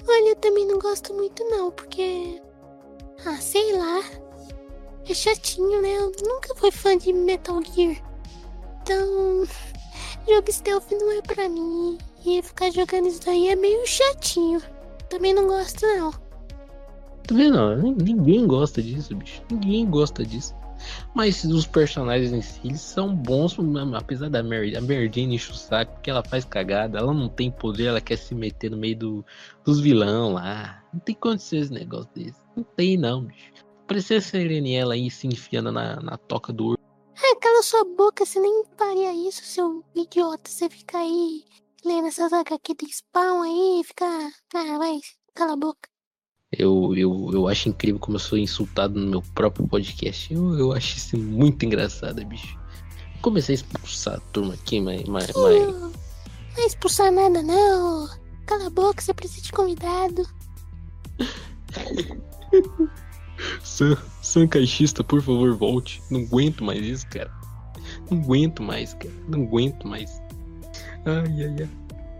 Olha, 0.08 0.30
eu 0.30 0.36
também 0.36 0.66
não 0.66 0.78
gosto 0.78 1.12
muito 1.12 1.44
não, 1.44 1.70
porque. 1.70 2.40
Ah, 3.26 3.36
sei 3.36 3.76
lá. 3.76 4.02
É 5.08 5.14
chatinho, 5.14 5.82
né? 5.82 5.96
Eu 5.96 6.12
nunca 6.24 6.54
fui 6.56 6.70
fã 6.70 6.96
de 6.96 7.12
Metal 7.12 7.60
Gear. 7.62 7.96
Então. 8.82 9.44
Jogo 10.26 10.52
stealth 10.52 10.90
não 10.92 11.12
é 11.12 11.22
pra 11.22 11.48
mim. 11.48 11.98
E 12.24 12.40
ficar 12.40 12.70
jogando 12.70 13.08
isso 13.08 13.20
daí 13.24 13.48
é 13.48 13.56
meio 13.56 13.86
chatinho. 13.86 14.62
Também 15.08 15.34
não 15.34 15.46
gosto 15.46 15.84
não. 15.86 16.21
Tá 17.26 17.34
vendo? 17.34 17.94
Ninguém 18.02 18.46
gosta 18.46 18.82
disso, 18.82 19.14
bicho. 19.14 19.42
Ninguém 19.50 19.88
gosta 19.88 20.24
disso. 20.24 20.54
Mas 21.14 21.44
os 21.44 21.66
personagens 21.66 22.32
em 22.32 22.42
si, 22.42 22.60
eles 22.64 22.80
são 22.80 23.14
bons, 23.14 23.56
apesar 23.94 24.28
da 24.28 24.42
Mary, 24.42 24.76
a 24.76 24.80
Mary 24.80 25.10
Jane 25.12 25.36
enche 25.36 25.52
o 25.52 25.54
saco, 25.54 25.92
porque 25.92 26.10
ela 26.10 26.24
faz 26.24 26.44
cagada, 26.44 26.98
ela 26.98 27.12
não 27.12 27.28
tem 27.28 27.50
poder, 27.50 27.86
ela 27.86 28.00
quer 28.00 28.16
se 28.16 28.34
meter 28.34 28.70
no 28.70 28.76
meio 28.76 28.96
do, 28.96 29.24
dos 29.64 29.80
vilão 29.80 30.32
lá. 30.32 30.82
Não 30.92 31.00
tem 31.00 31.14
condição 31.14 31.58
esse 31.58 31.72
negócio 31.72 32.10
desse. 32.14 32.40
Não 32.56 32.64
tem 32.64 32.96
não, 32.96 33.24
bicho. 33.24 33.52
Parecia 33.86 34.18
a 34.18 34.70
ela 34.70 34.94
aí 34.94 35.10
se 35.10 35.26
enfiando 35.26 35.70
na, 35.70 35.96
na 36.00 36.16
toca 36.16 36.52
do 36.52 36.68
urso. 36.68 36.82
É, 37.14 37.34
cala 37.36 37.62
sua 37.62 37.84
boca, 37.84 38.24
você 38.24 38.40
nem 38.40 38.64
faria 38.76 39.12
isso, 39.28 39.44
seu 39.44 39.84
idiota. 39.94 40.50
Você 40.50 40.68
fica 40.68 40.98
aí 40.98 41.44
lendo 41.84 42.08
essas 42.08 42.32
HQ 42.32 42.74
de 42.74 42.86
spawn 42.92 43.42
aí, 43.42 43.82
fica. 43.84 44.06
Ah, 44.54 44.78
vai, 44.78 44.98
cala 45.34 45.52
a 45.52 45.56
boca. 45.56 45.91
Eu, 46.58 46.94
eu, 46.94 47.30
eu 47.32 47.48
acho 47.48 47.70
incrível 47.70 47.98
como 47.98 48.16
eu 48.16 48.20
sou 48.20 48.36
insultado 48.36 49.00
no 49.00 49.08
meu 49.08 49.22
próprio 49.34 49.66
podcast. 49.66 50.32
Eu, 50.32 50.58
eu 50.58 50.72
acho 50.72 50.98
isso 50.98 51.16
muito 51.16 51.64
engraçado, 51.64 52.24
bicho. 52.26 52.58
Comecei 53.22 53.54
a 53.54 53.56
expulsar 53.56 54.16
a 54.16 54.20
turma 54.32 54.54
aqui, 54.54 54.80
mas. 54.80 55.04
mas, 55.04 55.30
mas... 55.34 55.66
Não 55.66 55.92
vai 56.54 56.66
expulsar 56.66 57.10
nada, 57.10 57.42
não. 57.42 58.08
Cala 58.44 58.66
a 58.66 58.70
boca, 58.70 59.00
você 59.00 59.14
precisa 59.14 59.42
de 59.42 59.52
convidado. 59.52 60.28
Sam, 63.62 63.96
Sam 64.20 64.46
Caixista, 64.46 65.02
por 65.02 65.22
favor, 65.22 65.56
volte. 65.56 66.02
Não 66.10 66.20
aguento 66.20 66.62
mais 66.62 66.84
isso, 66.84 67.06
cara. 67.08 67.30
Não 68.10 68.18
aguento 68.18 68.62
mais, 68.62 68.94
cara. 68.94 69.14
Não 69.28 69.42
aguento 69.44 69.86
mais. 69.86 70.20
Ai, 71.06 71.44
ai, 71.44 71.56
ai. 71.60 71.68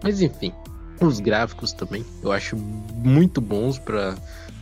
Mas 0.02 0.22
enfim, 0.22 0.52
os 1.00 1.20
gráficos 1.20 1.72
também, 1.72 2.04
eu 2.22 2.32
acho 2.32 2.56
muito 2.56 3.40
bons 3.40 3.78
para 3.78 4.14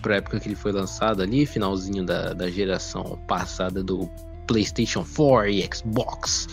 a 0.04 0.12
época 0.14 0.40
que 0.40 0.48
ele 0.48 0.54
foi 0.54 0.72
lançado 0.72 1.22
ali, 1.22 1.44
finalzinho 1.46 2.04
da, 2.04 2.32
da 2.32 2.50
geração 2.50 3.18
passada 3.26 3.82
do 3.82 4.08
PlayStation 4.46 5.04
4 5.04 5.48
e 5.48 5.68
Xbox. 5.72 6.48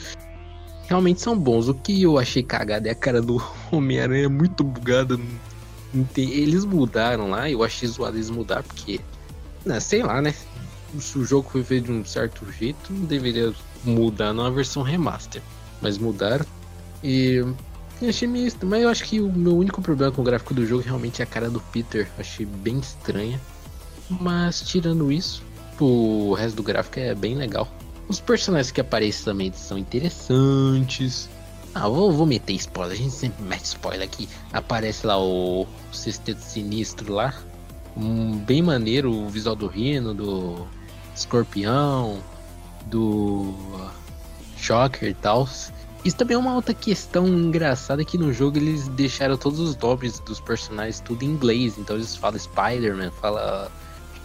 Realmente 0.88 1.22
são 1.22 1.38
bons. 1.38 1.68
O 1.68 1.74
que 1.74 2.02
eu 2.04 2.18
achei 2.18 2.44
cagado 2.44 2.88
é 2.88 2.92
a 2.92 2.96
cara 2.96 3.22
do 3.22 3.42
Homem-Aranha 3.72 4.30
muito 4.30 4.64
bugada. 4.64 5.20
Eles 6.16 6.64
mudaram 6.64 7.30
lá, 7.30 7.50
eu 7.50 7.64
achei 7.64 7.88
zoado 7.88 8.18
eles 8.18 8.30
mudar, 8.30 8.62
porque, 8.62 9.00
né, 9.66 9.80
sei 9.80 10.04
lá, 10.04 10.22
né? 10.22 10.34
Se 11.00 11.18
o 11.18 11.26
jogo 11.26 11.50
foi 11.50 11.64
feito 11.64 11.86
de 11.86 11.92
um 11.92 12.06
certo 12.06 12.46
jeito, 12.52 12.94
não 12.94 13.06
deveria 13.06 13.54
mudar 13.84 14.34
numa 14.34 14.52
versão 14.52 14.84
remaster. 14.84 15.42
Mas 15.82 15.98
mudaram. 15.98 16.46
E 17.04 17.44
eu 18.02 18.10
achei 18.10 18.28
meio 18.28 18.48
estranho, 18.48 18.70
mas 18.72 18.84
eu 18.84 18.90
acho 18.90 19.04
que 19.04 19.20
o 19.20 19.32
meu 19.32 19.58
único 19.58 19.82
problema 19.82 20.12
com 20.12 20.22
o 20.22 20.26
gráfico 20.26 20.54
do 20.54 20.66
jogo 20.66 20.84
realmente 20.84 21.22
é 21.22 21.24
a 21.24 21.28
cara 21.28 21.50
do 21.50 21.60
Peter. 21.60 22.08
Achei 22.18 22.46
bem 22.46 22.80
estranha. 22.80 23.40
Mas 24.10 24.62
tirando 24.62 25.12
isso, 25.12 25.44
o 25.80 26.34
resto 26.34 26.56
do 26.56 26.64
gráfico 26.64 27.00
é 27.00 27.14
bem 27.14 27.36
legal. 27.36 27.68
Os 28.08 28.20
personagens 28.20 28.72
que 28.72 28.80
aparecem 28.80 29.26
também 29.26 29.52
são 29.54 29.78
interessantes. 29.78 31.30
Ah, 31.76 31.90
vou, 31.90 32.12
vou 32.12 32.26
meter 32.26 32.54
spoiler, 32.54 32.94
a 32.94 32.98
gente 32.98 33.14
sempre 33.14 33.44
mete 33.44 33.66
spoiler 33.66 34.08
aqui. 34.08 34.30
Aparece 34.54 35.06
lá 35.06 35.20
o 35.20 35.68
Sexteto 35.92 36.40
Sinistro 36.40 37.14
lá. 37.14 37.34
Um, 37.96 38.38
bem 38.38 38.62
maneiro 38.62 39.12
o 39.12 39.28
visual 39.28 39.56
do 39.56 39.68
Rino, 39.68 40.14
do 40.14 40.68
Escorpião, 41.16 42.20
do 42.86 43.54
Shocker 44.58 45.10
e 45.10 45.14
tal. 45.14 45.48
Isso 46.08 46.16
também 46.16 46.36
é 46.36 46.38
uma 46.38 46.56
outra 46.56 46.74
questão 46.74 47.28
engraçada 47.28 48.06
que 48.06 48.18
no 48.18 48.32
jogo 48.32 48.58
eles 48.58 48.88
deixaram 48.88 49.36
todos 49.36 49.60
os 49.60 49.76
nomes 49.76 50.20
dos 50.20 50.40
personagens 50.40 51.02
tudo 51.02 51.24
em 51.24 51.28
inglês. 51.28 51.78
Então 51.78 51.98
eles 51.98 52.16
falam 52.16 52.40
Spider-Man, 52.40 53.12
fala 53.12 53.70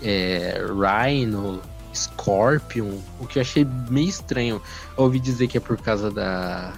é, 0.01 0.62
Rhino, 0.65 1.61
Scorpion, 1.93 3.01
o 3.19 3.27
que 3.27 3.41
eu 3.41 3.43
achei 3.43 3.67
meio 3.91 4.09
estranho. 4.09 4.62
Eu 4.97 5.03
ouvi 5.03 5.19
dizer 5.19 5.49
que 5.49 5.57
é 5.57 5.61
por 5.61 5.77
causa 5.77 6.09
da 6.09 6.73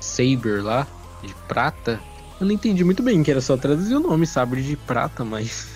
Saber 0.00 0.62
lá, 0.62 0.86
de 1.22 1.34
prata. 1.48 1.98
Eu 2.38 2.44
não 2.44 2.52
entendi 2.52 2.84
muito 2.84 3.02
bem, 3.02 3.22
que 3.22 3.30
era 3.30 3.40
só 3.40 3.56
traduzir 3.56 3.94
o 3.94 4.00
nome, 4.00 4.26
Sabre 4.26 4.62
de 4.62 4.76
prata, 4.76 5.24
mas. 5.24 5.66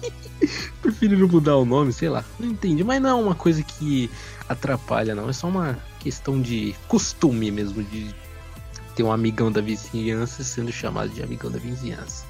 Preferiram 0.80 1.28
mudar 1.28 1.58
o 1.58 1.66
nome, 1.66 1.92
sei 1.92 2.08
lá. 2.08 2.24
Não 2.40 2.48
entendi, 2.48 2.82
mas 2.82 3.02
não 3.02 3.10
é 3.10 3.14
uma 3.14 3.34
coisa 3.34 3.62
que 3.62 4.10
atrapalha, 4.48 5.14
não. 5.14 5.28
É 5.28 5.34
só 5.34 5.48
uma 5.48 5.78
questão 6.00 6.40
de 6.40 6.74
costume 6.88 7.50
mesmo, 7.50 7.82
de 7.82 8.21
ter 8.94 9.02
um 9.02 9.12
amigão 9.12 9.50
da 9.50 9.60
vizinhança 9.60 10.42
sendo 10.44 10.72
chamado 10.72 11.10
de 11.10 11.22
amigão 11.22 11.50
da 11.50 11.58
vizinhança. 11.58 12.24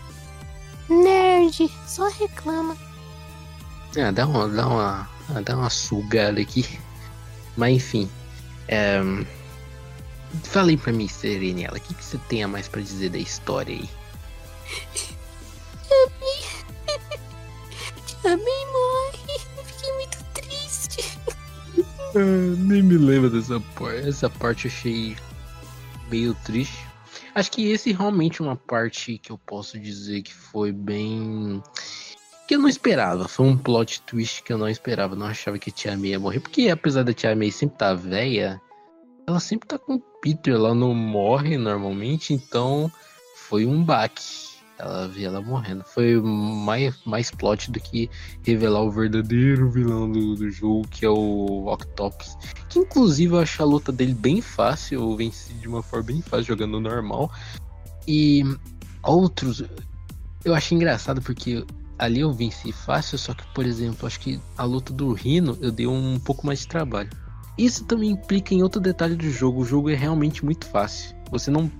Nerd, 0.88 1.70
só 1.86 2.08
reclama. 2.08 2.76
Ah, 3.96 4.10
dá 4.10 4.26
uma, 4.26 4.48
dá 4.48 4.66
uma, 4.66 5.08
dá 5.42 5.56
uma 5.56 5.70
sugada 5.70 6.40
aqui. 6.40 6.66
Mas 7.56 7.76
enfim. 7.76 8.10
É... 8.68 9.00
Falei 10.44 10.76
pra 10.76 10.92
mim, 10.92 11.08
Serenela, 11.08 11.76
o 11.76 11.80
que, 11.80 11.92
que 11.94 12.04
você 12.04 12.16
tem 12.28 12.42
a 12.42 12.48
mais 12.48 12.66
para 12.66 12.80
dizer 12.80 13.10
da 13.10 13.18
história 13.18 13.74
aí? 13.74 13.90
Também 18.22 18.66
morre. 18.72 19.38
Fiquei 19.64 19.92
muito 19.94 20.24
triste. 20.32 21.18
Ah, 22.14 22.56
nem 22.56 22.82
me 22.82 22.96
lembro 22.96 23.28
dessa 23.28 23.60
parte. 23.74 24.08
Essa 24.08 24.30
parte 24.30 24.66
eu 24.66 24.70
achei 24.70 25.16
meio 26.12 26.34
triste. 26.44 26.86
Acho 27.34 27.50
que 27.50 27.70
esse 27.70 27.90
é 27.90 27.96
realmente 27.96 28.42
uma 28.42 28.54
parte 28.54 29.16
que 29.16 29.32
eu 29.32 29.38
posso 29.38 29.78
dizer 29.78 30.20
que 30.20 30.34
foi 30.34 30.70
bem. 30.70 31.62
que 32.46 32.54
eu 32.54 32.58
não 32.58 32.68
esperava. 32.68 33.26
Foi 33.26 33.46
um 33.46 33.56
plot 33.56 34.02
twist 34.02 34.42
que 34.42 34.52
eu 34.52 34.58
não 34.58 34.68
esperava. 34.68 35.16
Não 35.16 35.26
achava 35.26 35.58
que 35.58 35.70
a 35.70 35.72
Tia 35.72 35.96
May 35.96 36.10
ia 36.10 36.20
morrer. 36.20 36.40
Porque 36.40 36.68
apesar 36.68 37.02
da 37.02 37.14
Tia 37.14 37.34
May 37.34 37.50
sempre 37.50 37.76
estar 37.76 37.88
tá 37.88 37.94
velha, 37.94 38.60
ela 39.26 39.40
sempre 39.40 39.66
tá 39.66 39.78
com 39.78 39.94
o 39.94 40.00
Peter. 40.20 40.52
Ela 40.52 40.74
não 40.74 40.94
morre 40.94 41.56
normalmente. 41.56 42.34
Então 42.34 42.92
foi 43.34 43.64
um 43.64 43.82
baque. 43.82 44.51
Ela 44.82 45.06
via 45.06 45.28
ela 45.28 45.40
morrendo. 45.40 45.84
Foi 45.84 46.20
mais, 46.20 46.92
mais 47.04 47.30
plot 47.30 47.70
do 47.70 47.78
que 47.78 48.10
revelar 48.42 48.82
o 48.82 48.90
verdadeiro 48.90 49.70
vilão 49.70 50.10
do, 50.10 50.34
do 50.34 50.50
jogo, 50.50 50.88
que 50.88 51.06
é 51.06 51.08
o 51.08 51.72
Octopus. 51.72 52.36
Que 52.68 52.80
inclusive 52.80 53.32
eu 53.32 53.38
acho 53.38 53.62
a 53.62 53.64
luta 53.64 53.92
dele 53.92 54.12
bem 54.12 54.42
fácil. 54.42 55.00
Eu 55.00 55.16
venci 55.16 55.54
de 55.54 55.68
uma 55.68 55.84
forma 55.84 56.06
bem 56.06 56.20
fácil 56.20 56.46
jogando 56.46 56.80
normal. 56.80 57.30
E 58.08 58.42
outros. 59.04 59.62
Eu 60.44 60.52
achei 60.52 60.76
engraçado 60.76 61.22
porque 61.22 61.64
ali 61.96 62.18
eu 62.18 62.32
venci 62.32 62.72
fácil, 62.72 63.16
só 63.16 63.34
que, 63.34 63.46
por 63.54 63.64
exemplo, 63.64 64.04
acho 64.04 64.18
que 64.18 64.40
a 64.58 64.64
luta 64.64 64.92
do 64.92 65.12
Rino 65.12 65.56
eu 65.60 65.70
dei 65.70 65.86
um 65.86 66.18
pouco 66.18 66.44
mais 66.44 66.58
de 66.60 66.66
trabalho. 66.66 67.10
Isso 67.56 67.84
também 67.84 68.10
implica 68.10 68.52
em 68.52 68.64
outro 68.64 68.80
detalhe 68.80 69.14
do 69.14 69.30
jogo. 69.30 69.60
O 69.60 69.64
jogo 69.64 69.90
é 69.90 69.94
realmente 69.94 70.44
muito 70.44 70.66
fácil. 70.66 71.14
Você 71.30 71.52
não 71.52 71.70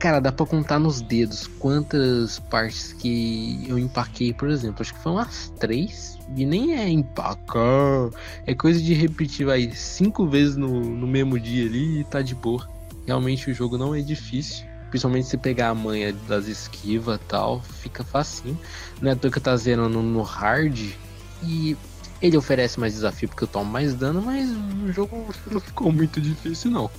Cara, 0.00 0.18
dá 0.18 0.32
pra 0.32 0.46
contar 0.46 0.78
nos 0.78 1.02
dedos 1.02 1.46
quantas 1.58 2.38
partes 2.38 2.94
que 2.94 3.66
eu 3.68 3.78
empaquei, 3.78 4.32
por 4.32 4.48
exemplo. 4.48 4.80
Acho 4.80 4.94
que 4.94 5.00
foi 5.00 5.12
umas 5.12 5.52
três. 5.60 6.18
E 6.34 6.46
nem 6.46 6.74
é 6.74 6.88
empacar. 6.88 8.08
É 8.46 8.54
coisa 8.54 8.80
de 8.80 8.94
repetir, 8.94 9.44
vai, 9.44 9.70
cinco 9.72 10.26
vezes 10.26 10.56
no, 10.56 10.80
no 10.80 11.06
mesmo 11.06 11.38
dia 11.38 11.66
ali 11.66 12.00
e 12.00 12.04
tá 12.04 12.22
de 12.22 12.34
boa. 12.34 12.66
Realmente 13.06 13.50
o 13.50 13.54
jogo 13.54 13.76
não 13.76 13.94
é 13.94 14.00
difícil. 14.00 14.64
Principalmente 14.88 15.26
se 15.26 15.36
pegar 15.36 15.68
a 15.68 15.74
manha 15.74 16.14
das 16.26 16.46
esquivas 16.46 17.20
tal, 17.28 17.60
fica 17.60 18.02
facinho. 18.02 18.58
Não 19.02 19.10
é 19.10 19.14
que 19.14 19.38
tá 19.38 19.54
zerando 19.54 20.00
no 20.00 20.22
hard. 20.22 20.94
E 21.42 21.76
ele 22.22 22.38
oferece 22.38 22.80
mais 22.80 22.94
desafio 22.94 23.28
porque 23.28 23.44
eu 23.44 23.48
tomo 23.48 23.70
mais 23.70 23.92
dano, 23.92 24.22
mas 24.22 24.48
o 24.48 24.90
jogo 24.94 25.26
não 25.50 25.60
ficou 25.60 25.92
muito 25.92 26.22
difícil 26.22 26.70
não. 26.70 26.90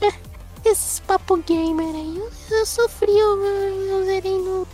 Esses 0.64 0.98
papo 1.00 1.36
gamer 1.36 1.94
aí, 1.94 2.16
eu, 2.16 2.30
eu 2.50 2.64
sofri, 2.64 3.10
eu, 3.10 3.44
eu 3.44 4.04
zerei 4.06 4.38
no, 4.38 4.66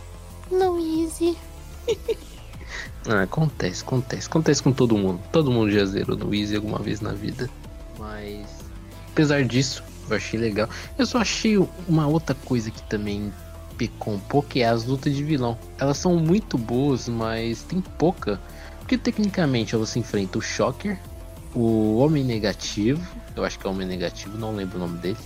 no 0.49 0.79
Easy. 0.79 1.37
ah, 3.09 3.23
acontece, 3.23 3.83
acontece. 3.83 4.27
Acontece 4.27 4.63
com 4.63 4.71
todo 4.71 4.97
mundo. 4.97 5.19
Todo 5.33 5.51
mundo 5.51 5.69
já 5.69 5.83
zerou 5.83 6.15
no 6.15 6.33
Easy 6.33 6.55
alguma 6.55 6.79
vez 6.79 7.01
na 7.01 7.11
vida. 7.11 7.49
Mas, 7.99 8.47
apesar 9.11 9.43
disso, 9.43 9.83
eu 10.09 10.15
achei 10.15 10.39
legal. 10.39 10.69
Eu 10.97 11.05
só 11.05 11.17
achei 11.17 11.57
uma 11.89 12.07
outra 12.07 12.33
coisa 12.45 12.71
que 12.71 12.81
também 12.83 13.33
pecou 13.77 14.13
um 14.13 14.19
pouco, 14.19 14.57
é 14.59 14.63
as 14.63 14.85
lutas 14.85 15.13
de 15.13 15.23
vilão. 15.25 15.57
Elas 15.77 15.97
são 15.97 16.15
muito 16.15 16.57
boas, 16.57 17.09
mas 17.09 17.63
tem 17.63 17.81
pouca. 17.81 18.39
Porque 18.79 18.97
tecnicamente 18.97 19.75
você 19.75 19.99
enfrenta 19.99 20.37
o 20.37 20.41
Shocker, 20.41 20.97
o 21.53 21.97
Homem 21.97 22.23
Negativo, 22.23 23.05
eu 23.35 23.43
acho 23.43 23.59
que 23.59 23.67
é 23.67 23.69
o 23.69 23.73
Homem 23.73 23.87
Negativo, 23.87 24.37
não 24.37 24.55
lembro 24.55 24.77
o 24.77 24.79
nome 24.79 24.97
dele 24.99 25.17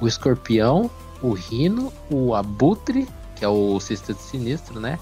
o 0.00 0.06
escorpião, 0.06 0.90
o 1.22 1.32
rino, 1.32 1.92
o 2.10 2.34
abutre, 2.34 3.08
que 3.34 3.44
é 3.44 3.48
o 3.48 3.78
sexteto 3.80 4.18
sinistro, 4.18 4.80
né? 4.80 4.98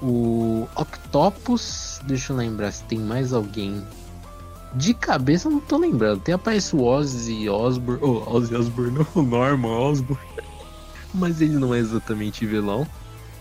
O 0.00 0.66
octopus, 0.74 2.00
deixa 2.04 2.32
eu 2.32 2.36
lembrar 2.36 2.72
se 2.72 2.82
tem 2.84 2.98
mais 2.98 3.32
alguém. 3.32 3.84
De 4.74 4.94
cabeça 4.94 5.48
não 5.48 5.60
tô 5.60 5.76
lembrando. 5.76 6.20
Tem 6.20 6.34
aparece 6.34 6.74
o 6.74 6.82
Ozzy 6.82 7.48
Osbourne, 7.48 8.02
oh, 8.02 8.36
Ozzy 8.36 8.54
Osbourne, 8.54 8.98
não, 8.98 9.06
o 9.14 9.22
Norman 9.22 9.68
Osborn. 9.68 10.22
Mas 11.14 11.40
ele 11.40 11.54
não 11.54 11.74
é 11.74 11.78
exatamente 11.78 12.46
vilão. 12.46 12.86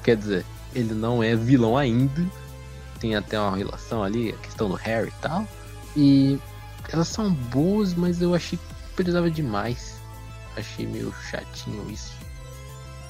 Quer 0.03 0.17
dizer, 0.17 0.46
ele 0.75 0.93
não 0.93 1.24
é 1.24 1.36
vilão 1.36 1.77
ainda. 1.77 2.25
Tem 3.00 3.15
até 3.15 3.39
uma 3.39 3.55
relação 3.55 4.03
ali, 4.03 4.29
a 4.29 4.38
questão 4.38 4.70
do 4.70 4.75
Harry 4.75 5.08
e 5.08 5.22
tal. 5.22 5.48
E 5.96 6.39
elas 6.89 7.08
são 7.08 7.31
boas, 7.31 7.93
mas 7.93 8.22
eu 8.22 8.36
achei 8.36 8.58
que 8.58 8.93
precisava 8.96 9.31
de 9.31 9.41
mais. 9.41 10.00
Achei 10.55 10.86
meio 10.86 11.13
chatinho 11.29 11.89
isso. 11.89 12.13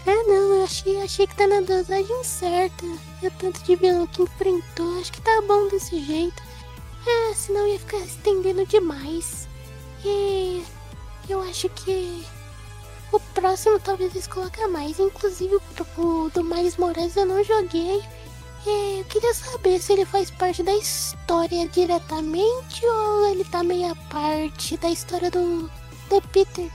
É 0.06 0.24
não, 0.24 0.56
eu 0.56 0.64
achei, 0.64 1.02
achei 1.02 1.28
que 1.28 1.36
tá 1.36 1.48
na 1.48 1.62
dosagem 1.62 2.24
certa. 2.24 2.86
É 3.22 3.30
tanto 3.30 3.62
de 3.64 3.76
vilão 3.76 4.08
que 4.08 4.24
enfrentou, 4.24 5.00
acho 5.00 5.12
que 5.12 5.22
tá 5.22 5.42
bom 5.48 5.68
desse 5.68 6.04
jeito. 6.04 6.42
É, 7.06 7.34
senão 7.34 7.68
ia 7.68 7.80
ficar 7.80 8.00
estendendo 8.00 8.66
demais. 8.66 9.48
E 10.04 10.64
eu 11.30 11.42
acho 11.42 11.70
que 11.70 12.26
o 13.12 13.20
próximo 13.20 13.80
talvez 13.80 14.12
eles 14.14 14.28
coloquem 14.28 14.68
mais. 14.70 15.00
Inclusive 15.00 15.56
o 15.98 16.30
do 16.34 16.44
Miles 16.44 16.78
Morales 16.78 17.16
eu 17.16 17.26
não 17.26 17.44
joguei. 17.44 18.02
E 18.66 19.00
eu 19.00 19.06
queria 19.06 19.34
saber 19.34 19.80
se 19.80 19.94
ele 19.94 20.06
faz 20.06 20.30
parte 20.32 20.62
da 20.62 20.76
história 20.76 21.68
diretamente 21.68 22.86
ou 22.86 23.28
ele 23.32 23.44
tá 23.46 23.64
meio 23.64 23.92
a 23.92 23.96
parte 23.96 24.78
da 24.78 24.90
história 24.90 25.32
do, 25.32 25.70
do 26.10 26.22
Peter. 26.32 26.70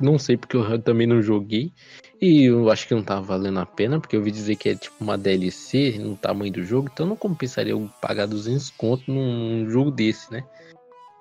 Não 0.00 0.18
sei 0.18 0.36
porque 0.36 0.56
eu 0.56 0.78
também 0.80 1.06
não 1.06 1.22
joguei. 1.22 1.72
E 2.20 2.44
eu 2.44 2.70
acho 2.70 2.86
que 2.86 2.94
não 2.94 3.02
tá 3.02 3.20
valendo 3.20 3.60
a 3.60 3.66
pena, 3.66 4.00
porque 4.00 4.16
eu 4.16 4.20
ouvi 4.20 4.30
dizer 4.30 4.56
que 4.56 4.70
é 4.70 4.74
tipo 4.74 4.96
uma 5.00 5.16
DLC 5.16 5.98
no 5.98 6.16
tamanho 6.16 6.52
do 6.52 6.64
jogo, 6.64 6.90
então 6.92 7.06
não 7.06 7.16
compensaria 7.16 7.72
eu 7.72 7.88
pagar 8.00 8.26
200 8.26 8.70
conto 8.70 9.10
num 9.10 9.68
jogo 9.70 9.90
desse, 9.90 10.30
né? 10.32 10.44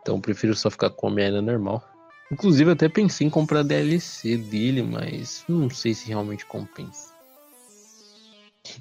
Então 0.02 0.16
eu 0.16 0.22
prefiro 0.22 0.56
só 0.56 0.72
ficar 0.72 0.90
com 0.90 1.08
a 1.08 1.12
merda 1.12 1.42
normal. 1.42 1.84
Inclusive 2.32 2.72
até 2.72 2.90
pensei 2.90 3.28
em 3.28 3.30
comprar 3.30 3.64
DLC 3.64 4.38
dele, 4.38 4.82
mas 4.82 5.44
não 5.48 5.70
sei 5.70 5.94
se 5.94 6.08
realmente 6.08 6.46
compensa. 6.46 7.16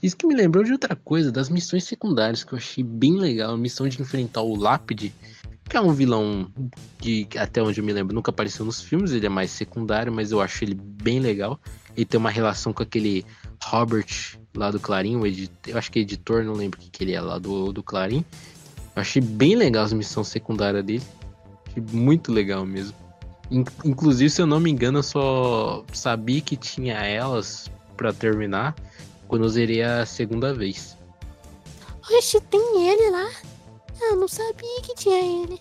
Isso 0.02 0.16
que 0.16 0.26
me 0.26 0.34
lembrou 0.34 0.64
de 0.64 0.72
outra 0.72 0.96
coisa, 0.96 1.30
das 1.30 1.48
missões 1.48 1.84
secundárias 1.84 2.42
que 2.42 2.52
eu 2.52 2.58
achei 2.58 2.82
bem 2.82 3.18
legal. 3.18 3.54
A 3.54 3.58
missão 3.58 3.88
de 3.88 4.00
enfrentar 4.00 4.42
o 4.42 4.56
Lápide 4.56 5.14
que 5.68 5.76
é 5.76 5.80
um 5.80 5.92
vilão 5.92 6.50
que, 6.98 7.28
até 7.36 7.62
onde 7.62 7.80
eu 7.80 7.84
me 7.84 7.92
lembro, 7.92 8.14
nunca 8.14 8.30
apareceu 8.30 8.64
nos 8.64 8.80
filmes. 8.80 9.12
Ele 9.12 9.26
é 9.26 9.28
mais 9.28 9.50
secundário, 9.50 10.12
mas 10.12 10.32
eu 10.32 10.40
acho 10.40 10.64
ele 10.64 10.74
bem 10.74 11.20
legal. 11.20 11.60
Ele 11.96 12.06
tem 12.06 12.18
uma 12.18 12.30
relação 12.30 12.72
com 12.72 12.82
aquele 12.82 13.24
Robert 13.62 14.38
lá 14.54 14.70
do 14.70 14.80
Clarim, 14.80 15.20
eu 15.66 15.78
acho 15.78 15.90
que 15.90 15.98
é 15.98 16.02
editor, 16.02 16.44
não 16.44 16.54
lembro 16.54 16.78
o 16.78 16.82
que, 16.82 16.90
que 16.90 17.04
ele 17.04 17.12
é 17.12 17.20
lá 17.20 17.38
do, 17.38 17.72
do 17.72 17.82
Clarim. 17.82 18.24
Eu 18.94 19.02
achei 19.02 19.20
bem 19.20 19.54
legal 19.54 19.84
as 19.84 19.92
missões 19.92 20.28
secundárias 20.28 20.84
dele. 20.84 21.02
Achei 21.68 21.82
muito 21.92 22.32
legal 22.32 22.64
mesmo. 22.64 22.96
Inclusive, 23.84 24.30
se 24.30 24.40
eu 24.40 24.46
não 24.46 24.58
me 24.58 24.70
engano, 24.70 24.98
eu 24.98 25.02
só 25.02 25.84
sabia 25.92 26.40
que 26.40 26.56
tinha 26.56 26.94
elas 26.94 27.70
para 27.96 28.12
terminar 28.12 28.74
quando 29.28 29.44
eu 29.44 29.48
zerei 29.48 29.82
a 29.82 30.06
segunda 30.06 30.54
vez. 30.54 30.96
Oxe, 32.10 32.40
tem 32.40 32.88
ele 32.88 33.10
lá? 33.10 33.30
Eu 34.00 34.16
não 34.16 34.28
sabia 34.28 34.82
que 34.82 34.94
tinha 34.94 35.18
ele. 35.18 35.60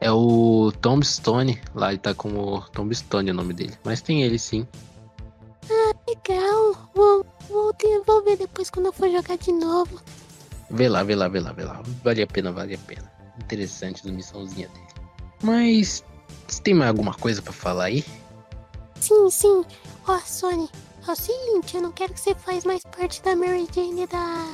É 0.00 0.10
o 0.12 0.72
Tombstone, 0.80 1.60
lá 1.74 1.90
ele 1.90 1.98
tá 1.98 2.14
como 2.14 2.60
Tombstone 2.72 3.30
é 3.30 3.32
o 3.32 3.36
nome 3.36 3.54
dele. 3.54 3.74
Mas 3.84 4.00
tem 4.00 4.22
ele 4.22 4.38
sim. 4.38 4.66
Ah, 5.70 5.92
legal. 6.06 6.90
Vou, 6.94 7.26
vou, 7.48 7.72
ter, 7.74 8.02
vou 8.06 8.22
ver 8.22 8.36
depois 8.36 8.70
quando 8.70 8.86
eu 8.86 8.92
for 8.92 9.10
jogar 9.10 9.36
de 9.36 9.52
novo. 9.52 10.00
Vê 10.70 10.88
lá, 10.88 11.02
vê 11.02 11.14
lá, 11.14 11.28
vê 11.28 11.40
lá, 11.40 11.52
vê 11.52 11.64
lá. 11.64 11.82
Vale 12.04 12.22
a 12.22 12.26
pena, 12.26 12.52
vale 12.52 12.74
a 12.74 12.78
pena. 12.78 13.10
Interessante 13.40 14.06
a 14.08 14.12
missãozinha 14.12 14.68
dele. 14.68 14.86
Mas 15.42 16.04
você 16.46 16.62
tem 16.62 16.74
mais 16.74 16.90
alguma 16.90 17.14
coisa 17.14 17.42
para 17.42 17.52
falar 17.52 17.84
aí? 17.84 18.04
Sim, 19.00 19.30
sim. 19.30 19.64
Ó, 20.06 20.16
oh, 20.16 20.20
Sony, 20.20 20.68
é 21.06 21.10
o 21.10 21.16
seguinte, 21.16 21.76
eu 21.76 21.82
não 21.82 21.92
quero 21.92 22.14
que 22.14 22.20
você 22.20 22.34
faz 22.34 22.64
mais 22.64 22.82
parte 22.84 23.22
da 23.22 23.34
Mary 23.36 23.66
Jane 23.72 24.06
da 24.06 24.46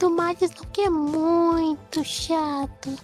do 0.00 0.10
Miles 0.10 0.50
não, 0.56 0.66
que 0.72 0.80
é 0.80 0.90
muito 0.90 2.02
chato. 2.02 2.96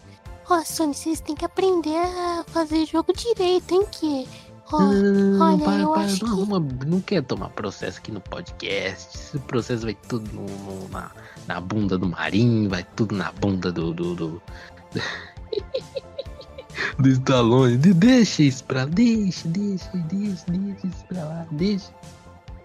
Ó, 0.48 0.58
oh, 0.58 0.64
Sony, 0.64 0.94
vocês 0.94 1.20
têm 1.20 1.36
que 1.36 1.44
aprender 1.44 1.94
a 1.94 2.44
fazer 2.48 2.86
jogo 2.86 3.12
direito, 3.12 3.74
hein, 3.74 3.84
que... 3.90 4.26
Oh, 4.72 4.80
não, 4.80 5.40
olha, 5.40 5.64
para, 5.64 5.78
eu 5.78 5.92
para, 5.92 6.02
acho 6.02 6.24
não, 6.24 6.68
que... 6.68 6.86
não 6.86 7.00
quer 7.00 7.22
tomar 7.22 7.50
processo 7.50 7.98
aqui 7.98 8.10
no 8.10 8.20
podcast. 8.20 9.16
Esse 9.16 9.38
processo 9.40 9.84
vai 9.84 9.96
tudo 10.08 10.32
no, 10.32 10.46
no, 10.46 10.88
na, 10.88 11.10
na 11.46 11.60
bunda 11.60 11.98
do 11.98 12.08
Marinho, 12.08 12.68
vai 12.68 12.84
tudo 12.96 13.14
na 13.14 13.30
bunda 13.30 13.70
do. 13.70 13.92
do, 13.92 14.14
do... 14.14 14.42
do 16.98 17.08
Stallone. 17.08 17.76
De, 17.76 17.94
deixa 17.94 18.42
isso 18.42 18.64
pra 18.64 18.86
deixa, 18.86 19.46
deixa, 19.46 19.90
deixa, 19.94 20.44
deixa 20.48 20.86
isso 20.86 21.04
pra 21.08 21.24
lá, 21.24 21.46
deixa. 21.52 21.92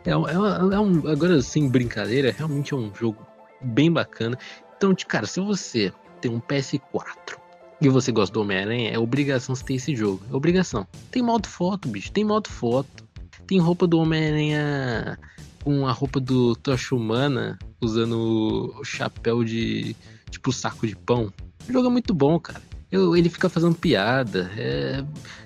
É, 0.06 0.10
é, 0.10 0.13
é 0.13 0.80
um, 0.80 1.08
agora, 1.08 1.39
sem 1.44 1.70
brincadeira, 1.70 2.34
realmente 2.36 2.74
é 2.74 2.78
um 2.78 2.91
jogo 2.96 3.31
bem 3.62 3.91
bacana. 3.91 4.38
Então, 4.78 4.95
cara, 5.08 5.28
se 5.28 5.39
você 5.39 5.93
tem 6.19 6.32
um 6.32 6.39
PS4 6.39 7.38
e 7.82 7.89
você 7.89 8.12
gosta 8.12 8.34
do 8.34 8.41
Homem-Aranha, 8.41 8.91
é 8.91 9.00
obrigação 9.00 9.56
você 9.56 9.63
ter 9.63 9.74
esse 9.76 9.95
jogo. 9.95 10.21
É 10.32 10.36
obrigação. 10.36 10.88
Tem 11.10 11.21
modo 11.21 11.47
foto, 11.47 11.88
bicho. 11.88 12.12
Tem 12.12 12.24
modo 12.24 12.50
foto. 12.50 13.08
Tem 13.47 13.60
roupa 13.60 13.88
do 13.88 14.00
Homem-Aranha 14.00 15.19
com 15.63 15.88
a 15.88 15.91
roupa 15.91 16.19
do 16.19 16.56
Tocha 16.56 16.95
Humana, 16.95 17.58
usando 17.82 18.74
o 18.80 18.84
chapéu 18.84 19.43
de. 19.43 19.95
tipo 20.30 20.52
saco 20.52 20.88
de 20.88 20.95
pão. 20.95 21.32
O 21.67 21.71
jogo 21.71 21.88
é 21.88 21.91
muito 21.91 22.13
bom, 22.13 22.39
cara. 22.39 22.62
Eu, 22.91 23.15
ele 23.15 23.30
fica 23.30 23.50
fazendo 23.50 23.76
piada. 23.76 24.52
É... 24.58 25.04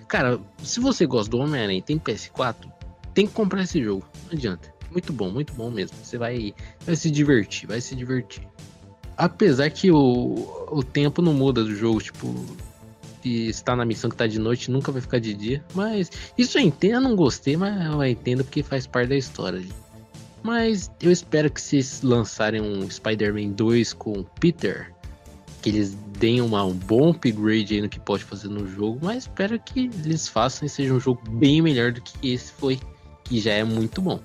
Cara, 0.08 0.40
se 0.64 0.80
você 0.80 1.06
gosta 1.06 1.30
do 1.30 1.40
Homem-Aranha 1.40 1.80
e 1.80 1.82
tem 1.82 2.00
PS4, 2.00 2.72
tem 3.14 3.28
que 3.28 3.34
comprar 3.34 3.64
esse 3.64 3.84
jogo. 3.84 4.06
Não 4.26 4.38
adianta. 4.38 4.75
Muito 4.92 5.12
bom, 5.12 5.30
muito 5.30 5.54
bom 5.54 5.70
mesmo. 5.70 5.98
Você 6.02 6.18
vai, 6.18 6.54
vai 6.86 6.96
se 6.96 7.12
divertir, 7.12 7.68
vai 7.68 7.82
se 7.82 7.96
divertir. 7.96 8.48
Apesar 9.18 9.70
que 9.70 9.92
o, 9.92 10.68
o 10.72 10.84
tempo 10.84 11.22
não 11.22 11.34
muda 11.34 11.64
do 11.64 11.74
jogo, 11.74 12.02
tipo, 12.02 12.34
se 13.22 13.48
está 13.48 13.76
na 13.76 13.86
missão 13.86 14.10
que 14.10 14.16
tá 14.16 14.28
de 14.28 14.40
noite, 14.40 14.70
nunca 14.70 14.92
vai 14.92 15.02
ficar 15.02 15.20
de 15.20 15.34
dia. 15.34 15.64
Mas 15.74 16.12
isso 16.38 16.58
eu 16.58 16.62
entendo, 16.62 16.96
eu 16.96 17.02
não 17.02 17.16
gostei, 17.16 17.58
mas 17.58 17.86
eu 17.86 18.04
entendo 18.06 18.44
porque 18.44 18.62
faz 18.62 18.86
parte 18.86 19.10
da 19.10 19.16
história. 19.16 19.64
Mas 20.44 20.92
eu 21.02 21.12
espero 21.12 21.50
que 21.50 21.60
vocês 21.60 22.04
lançarem 22.04 22.62
um 22.62 22.88
Spider-Man 22.90 23.50
2 23.54 23.94
com 23.94 24.24
Peter, 24.40 24.94
que 25.62 25.70
eles 25.70 25.98
deem 26.20 26.40
uma, 26.40 26.64
um 26.64 26.74
bom 26.74 27.10
upgrade 27.10 27.74
aí 27.74 27.82
no 27.82 27.90
que 27.90 28.00
pode 28.00 28.24
fazer 28.24 28.50
no 28.50 28.68
jogo, 28.68 29.00
mas 29.02 29.24
espero 29.24 29.60
que 29.60 29.90
eles 30.06 30.28
façam 30.28 30.68
e 30.68 30.70
seja 30.70 30.94
um 30.94 31.00
jogo 31.00 31.20
bem 31.28 31.64
melhor 31.64 31.92
do 31.92 32.00
que 32.00 32.32
esse 32.32 32.52
foi, 32.52 32.80
que 33.24 33.40
já 33.40 33.54
é 33.54 33.64
muito 33.64 34.04
bom. 34.04 34.20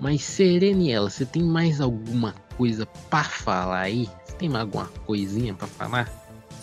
Mas 0.00 0.22
Sereniela, 0.22 1.10
você 1.10 1.26
tem 1.26 1.42
mais 1.42 1.80
alguma 1.80 2.34
coisa 2.56 2.86
para 3.10 3.24
falar 3.24 3.80
aí? 3.80 4.08
Você 4.24 4.32
tem 4.36 4.48
mais 4.48 4.62
alguma 4.62 4.86
coisinha 5.06 5.54
para 5.54 5.66
falar? 5.66 6.08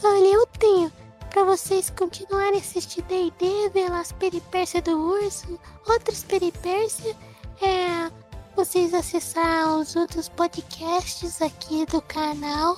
Olha, 0.04 0.28
eu 0.28 0.48
tenho. 0.60 0.92
Para 1.30 1.44
vocês 1.44 1.90
continuarem 1.90 2.60
assistindo 2.60 3.08
D&D, 3.08 3.70
ver 3.74 3.92
as 3.92 4.14
peripécias 4.14 4.82
do 4.84 4.98
urso, 4.98 5.60
outras 5.86 6.24
peripécias, 6.24 7.14
é 7.62 8.10
vocês 8.56 8.94
acessar 8.94 9.78
os 9.78 9.98
outros 9.98 10.30
podcasts 10.30 11.42
aqui 11.42 11.86
do 11.88 12.02
canal, 12.02 12.78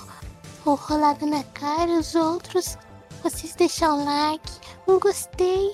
o 0.64 0.74
Rolado 0.74 1.24
na 1.24 1.44
Cara, 1.44 2.00
os 2.00 2.16
outros, 2.16 2.76
vocês 3.22 3.54
deixar 3.54 3.94
o 3.94 4.04
like, 4.04 4.50
um 4.88 4.98
gostei 4.98 5.72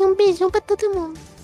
e 0.00 0.04
um 0.04 0.16
beijão 0.16 0.50
pra 0.50 0.60
todo 0.60 0.92
mundo. 0.92 1.37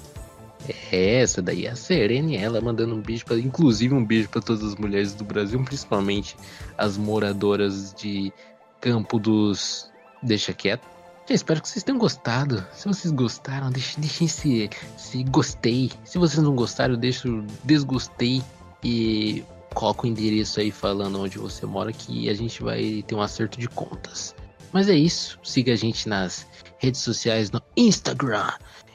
É, 0.90 1.20
essa 1.20 1.42
daí 1.42 1.66
é 1.66 1.70
a 1.70 1.77
Serene, 1.77 2.37
ela 2.37 2.61
mandando 2.61 2.94
um 2.94 3.00
beijo 3.00 3.24
para, 3.24 3.38
inclusive 3.38 3.94
um 3.94 4.05
beijo 4.05 4.29
para 4.29 4.40
todas 4.40 4.64
as 4.64 4.74
mulheres 4.77 5.12
do 5.14 5.24
Brasil, 5.24 5.62
principalmente 5.62 6.37
as 6.79 6.96
moradoras 6.96 7.92
de 7.94 8.33
Campo 8.81 9.18
dos 9.18 9.90
Deixa 10.22 10.53
Quieto. 10.53 10.87
Eu 11.29 11.35
espero 11.35 11.62
que 11.62 11.68
vocês 11.68 11.83
tenham 11.83 11.98
gostado. 11.98 12.66
Se 12.72 12.87
vocês 12.87 13.11
gostaram, 13.12 13.70
deixem, 13.70 14.00
deixem 14.00 14.29
se, 14.29 14.70
se 14.96 15.24
gostei. 15.24 15.90
Se 16.05 16.18
vocês 16.18 16.42
não 16.42 16.55
gostaram, 16.55 16.96
deixa 16.96 17.29
o 17.29 17.42
desgostei 17.62 18.42
e 18.83 19.42
coloca 19.72 20.07
o 20.07 20.07
endereço 20.07 20.61
aí 20.61 20.70
falando 20.70 21.20
onde 21.20 21.38
você 21.38 21.64
mora 21.64 21.92
que 21.92 22.29
a 22.29 22.35
gente 22.35 22.62
vai 22.62 23.03
ter 23.07 23.14
um 23.14 23.22
acerto 23.22 23.59
de 23.59 23.68
contas. 23.68 24.35
Mas 24.70 24.88
é 24.88 24.94
isso. 24.94 25.38
Siga 25.42 25.72
a 25.72 25.77
gente 25.77 26.09
nas 26.09 26.46
redes 26.79 27.00
sociais 27.00 27.50
no 27.50 27.62
Instagram 27.74 28.53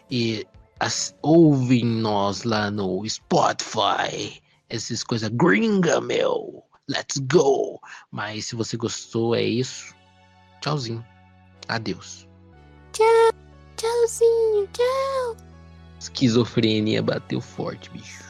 e 0.09 0.45
as, 0.79 1.15
ouvem 1.21 1.85
nós 1.85 2.43
lá 2.43 2.71
no 2.71 3.07
Spotify. 3.07 4.41
Essas 4.69 5.03
coisas 5.03 5.29
gringa, 5.29 5.99
meu. 5.99 6.63
Let's 6.87 7.17
go. 7.31 7.79
Mas 8.11 8.45
se 8.45 8.55
você 8.55 8.77
gostou, 8.77 9.35
é 9.35 9.43
isso. 9.43 9.93
Tchauzinho. 10.61 11.05
Adeus. 11.67 12.27
Tchau, 12.93 13.31
tchauzinho, 13.75 14.67
tchau. 14.73 15.37
Esquizofrenia 15.99 17.03
bateu 17.03 17.41
forte, 17.41 17.89
bicho. 17.91 18.28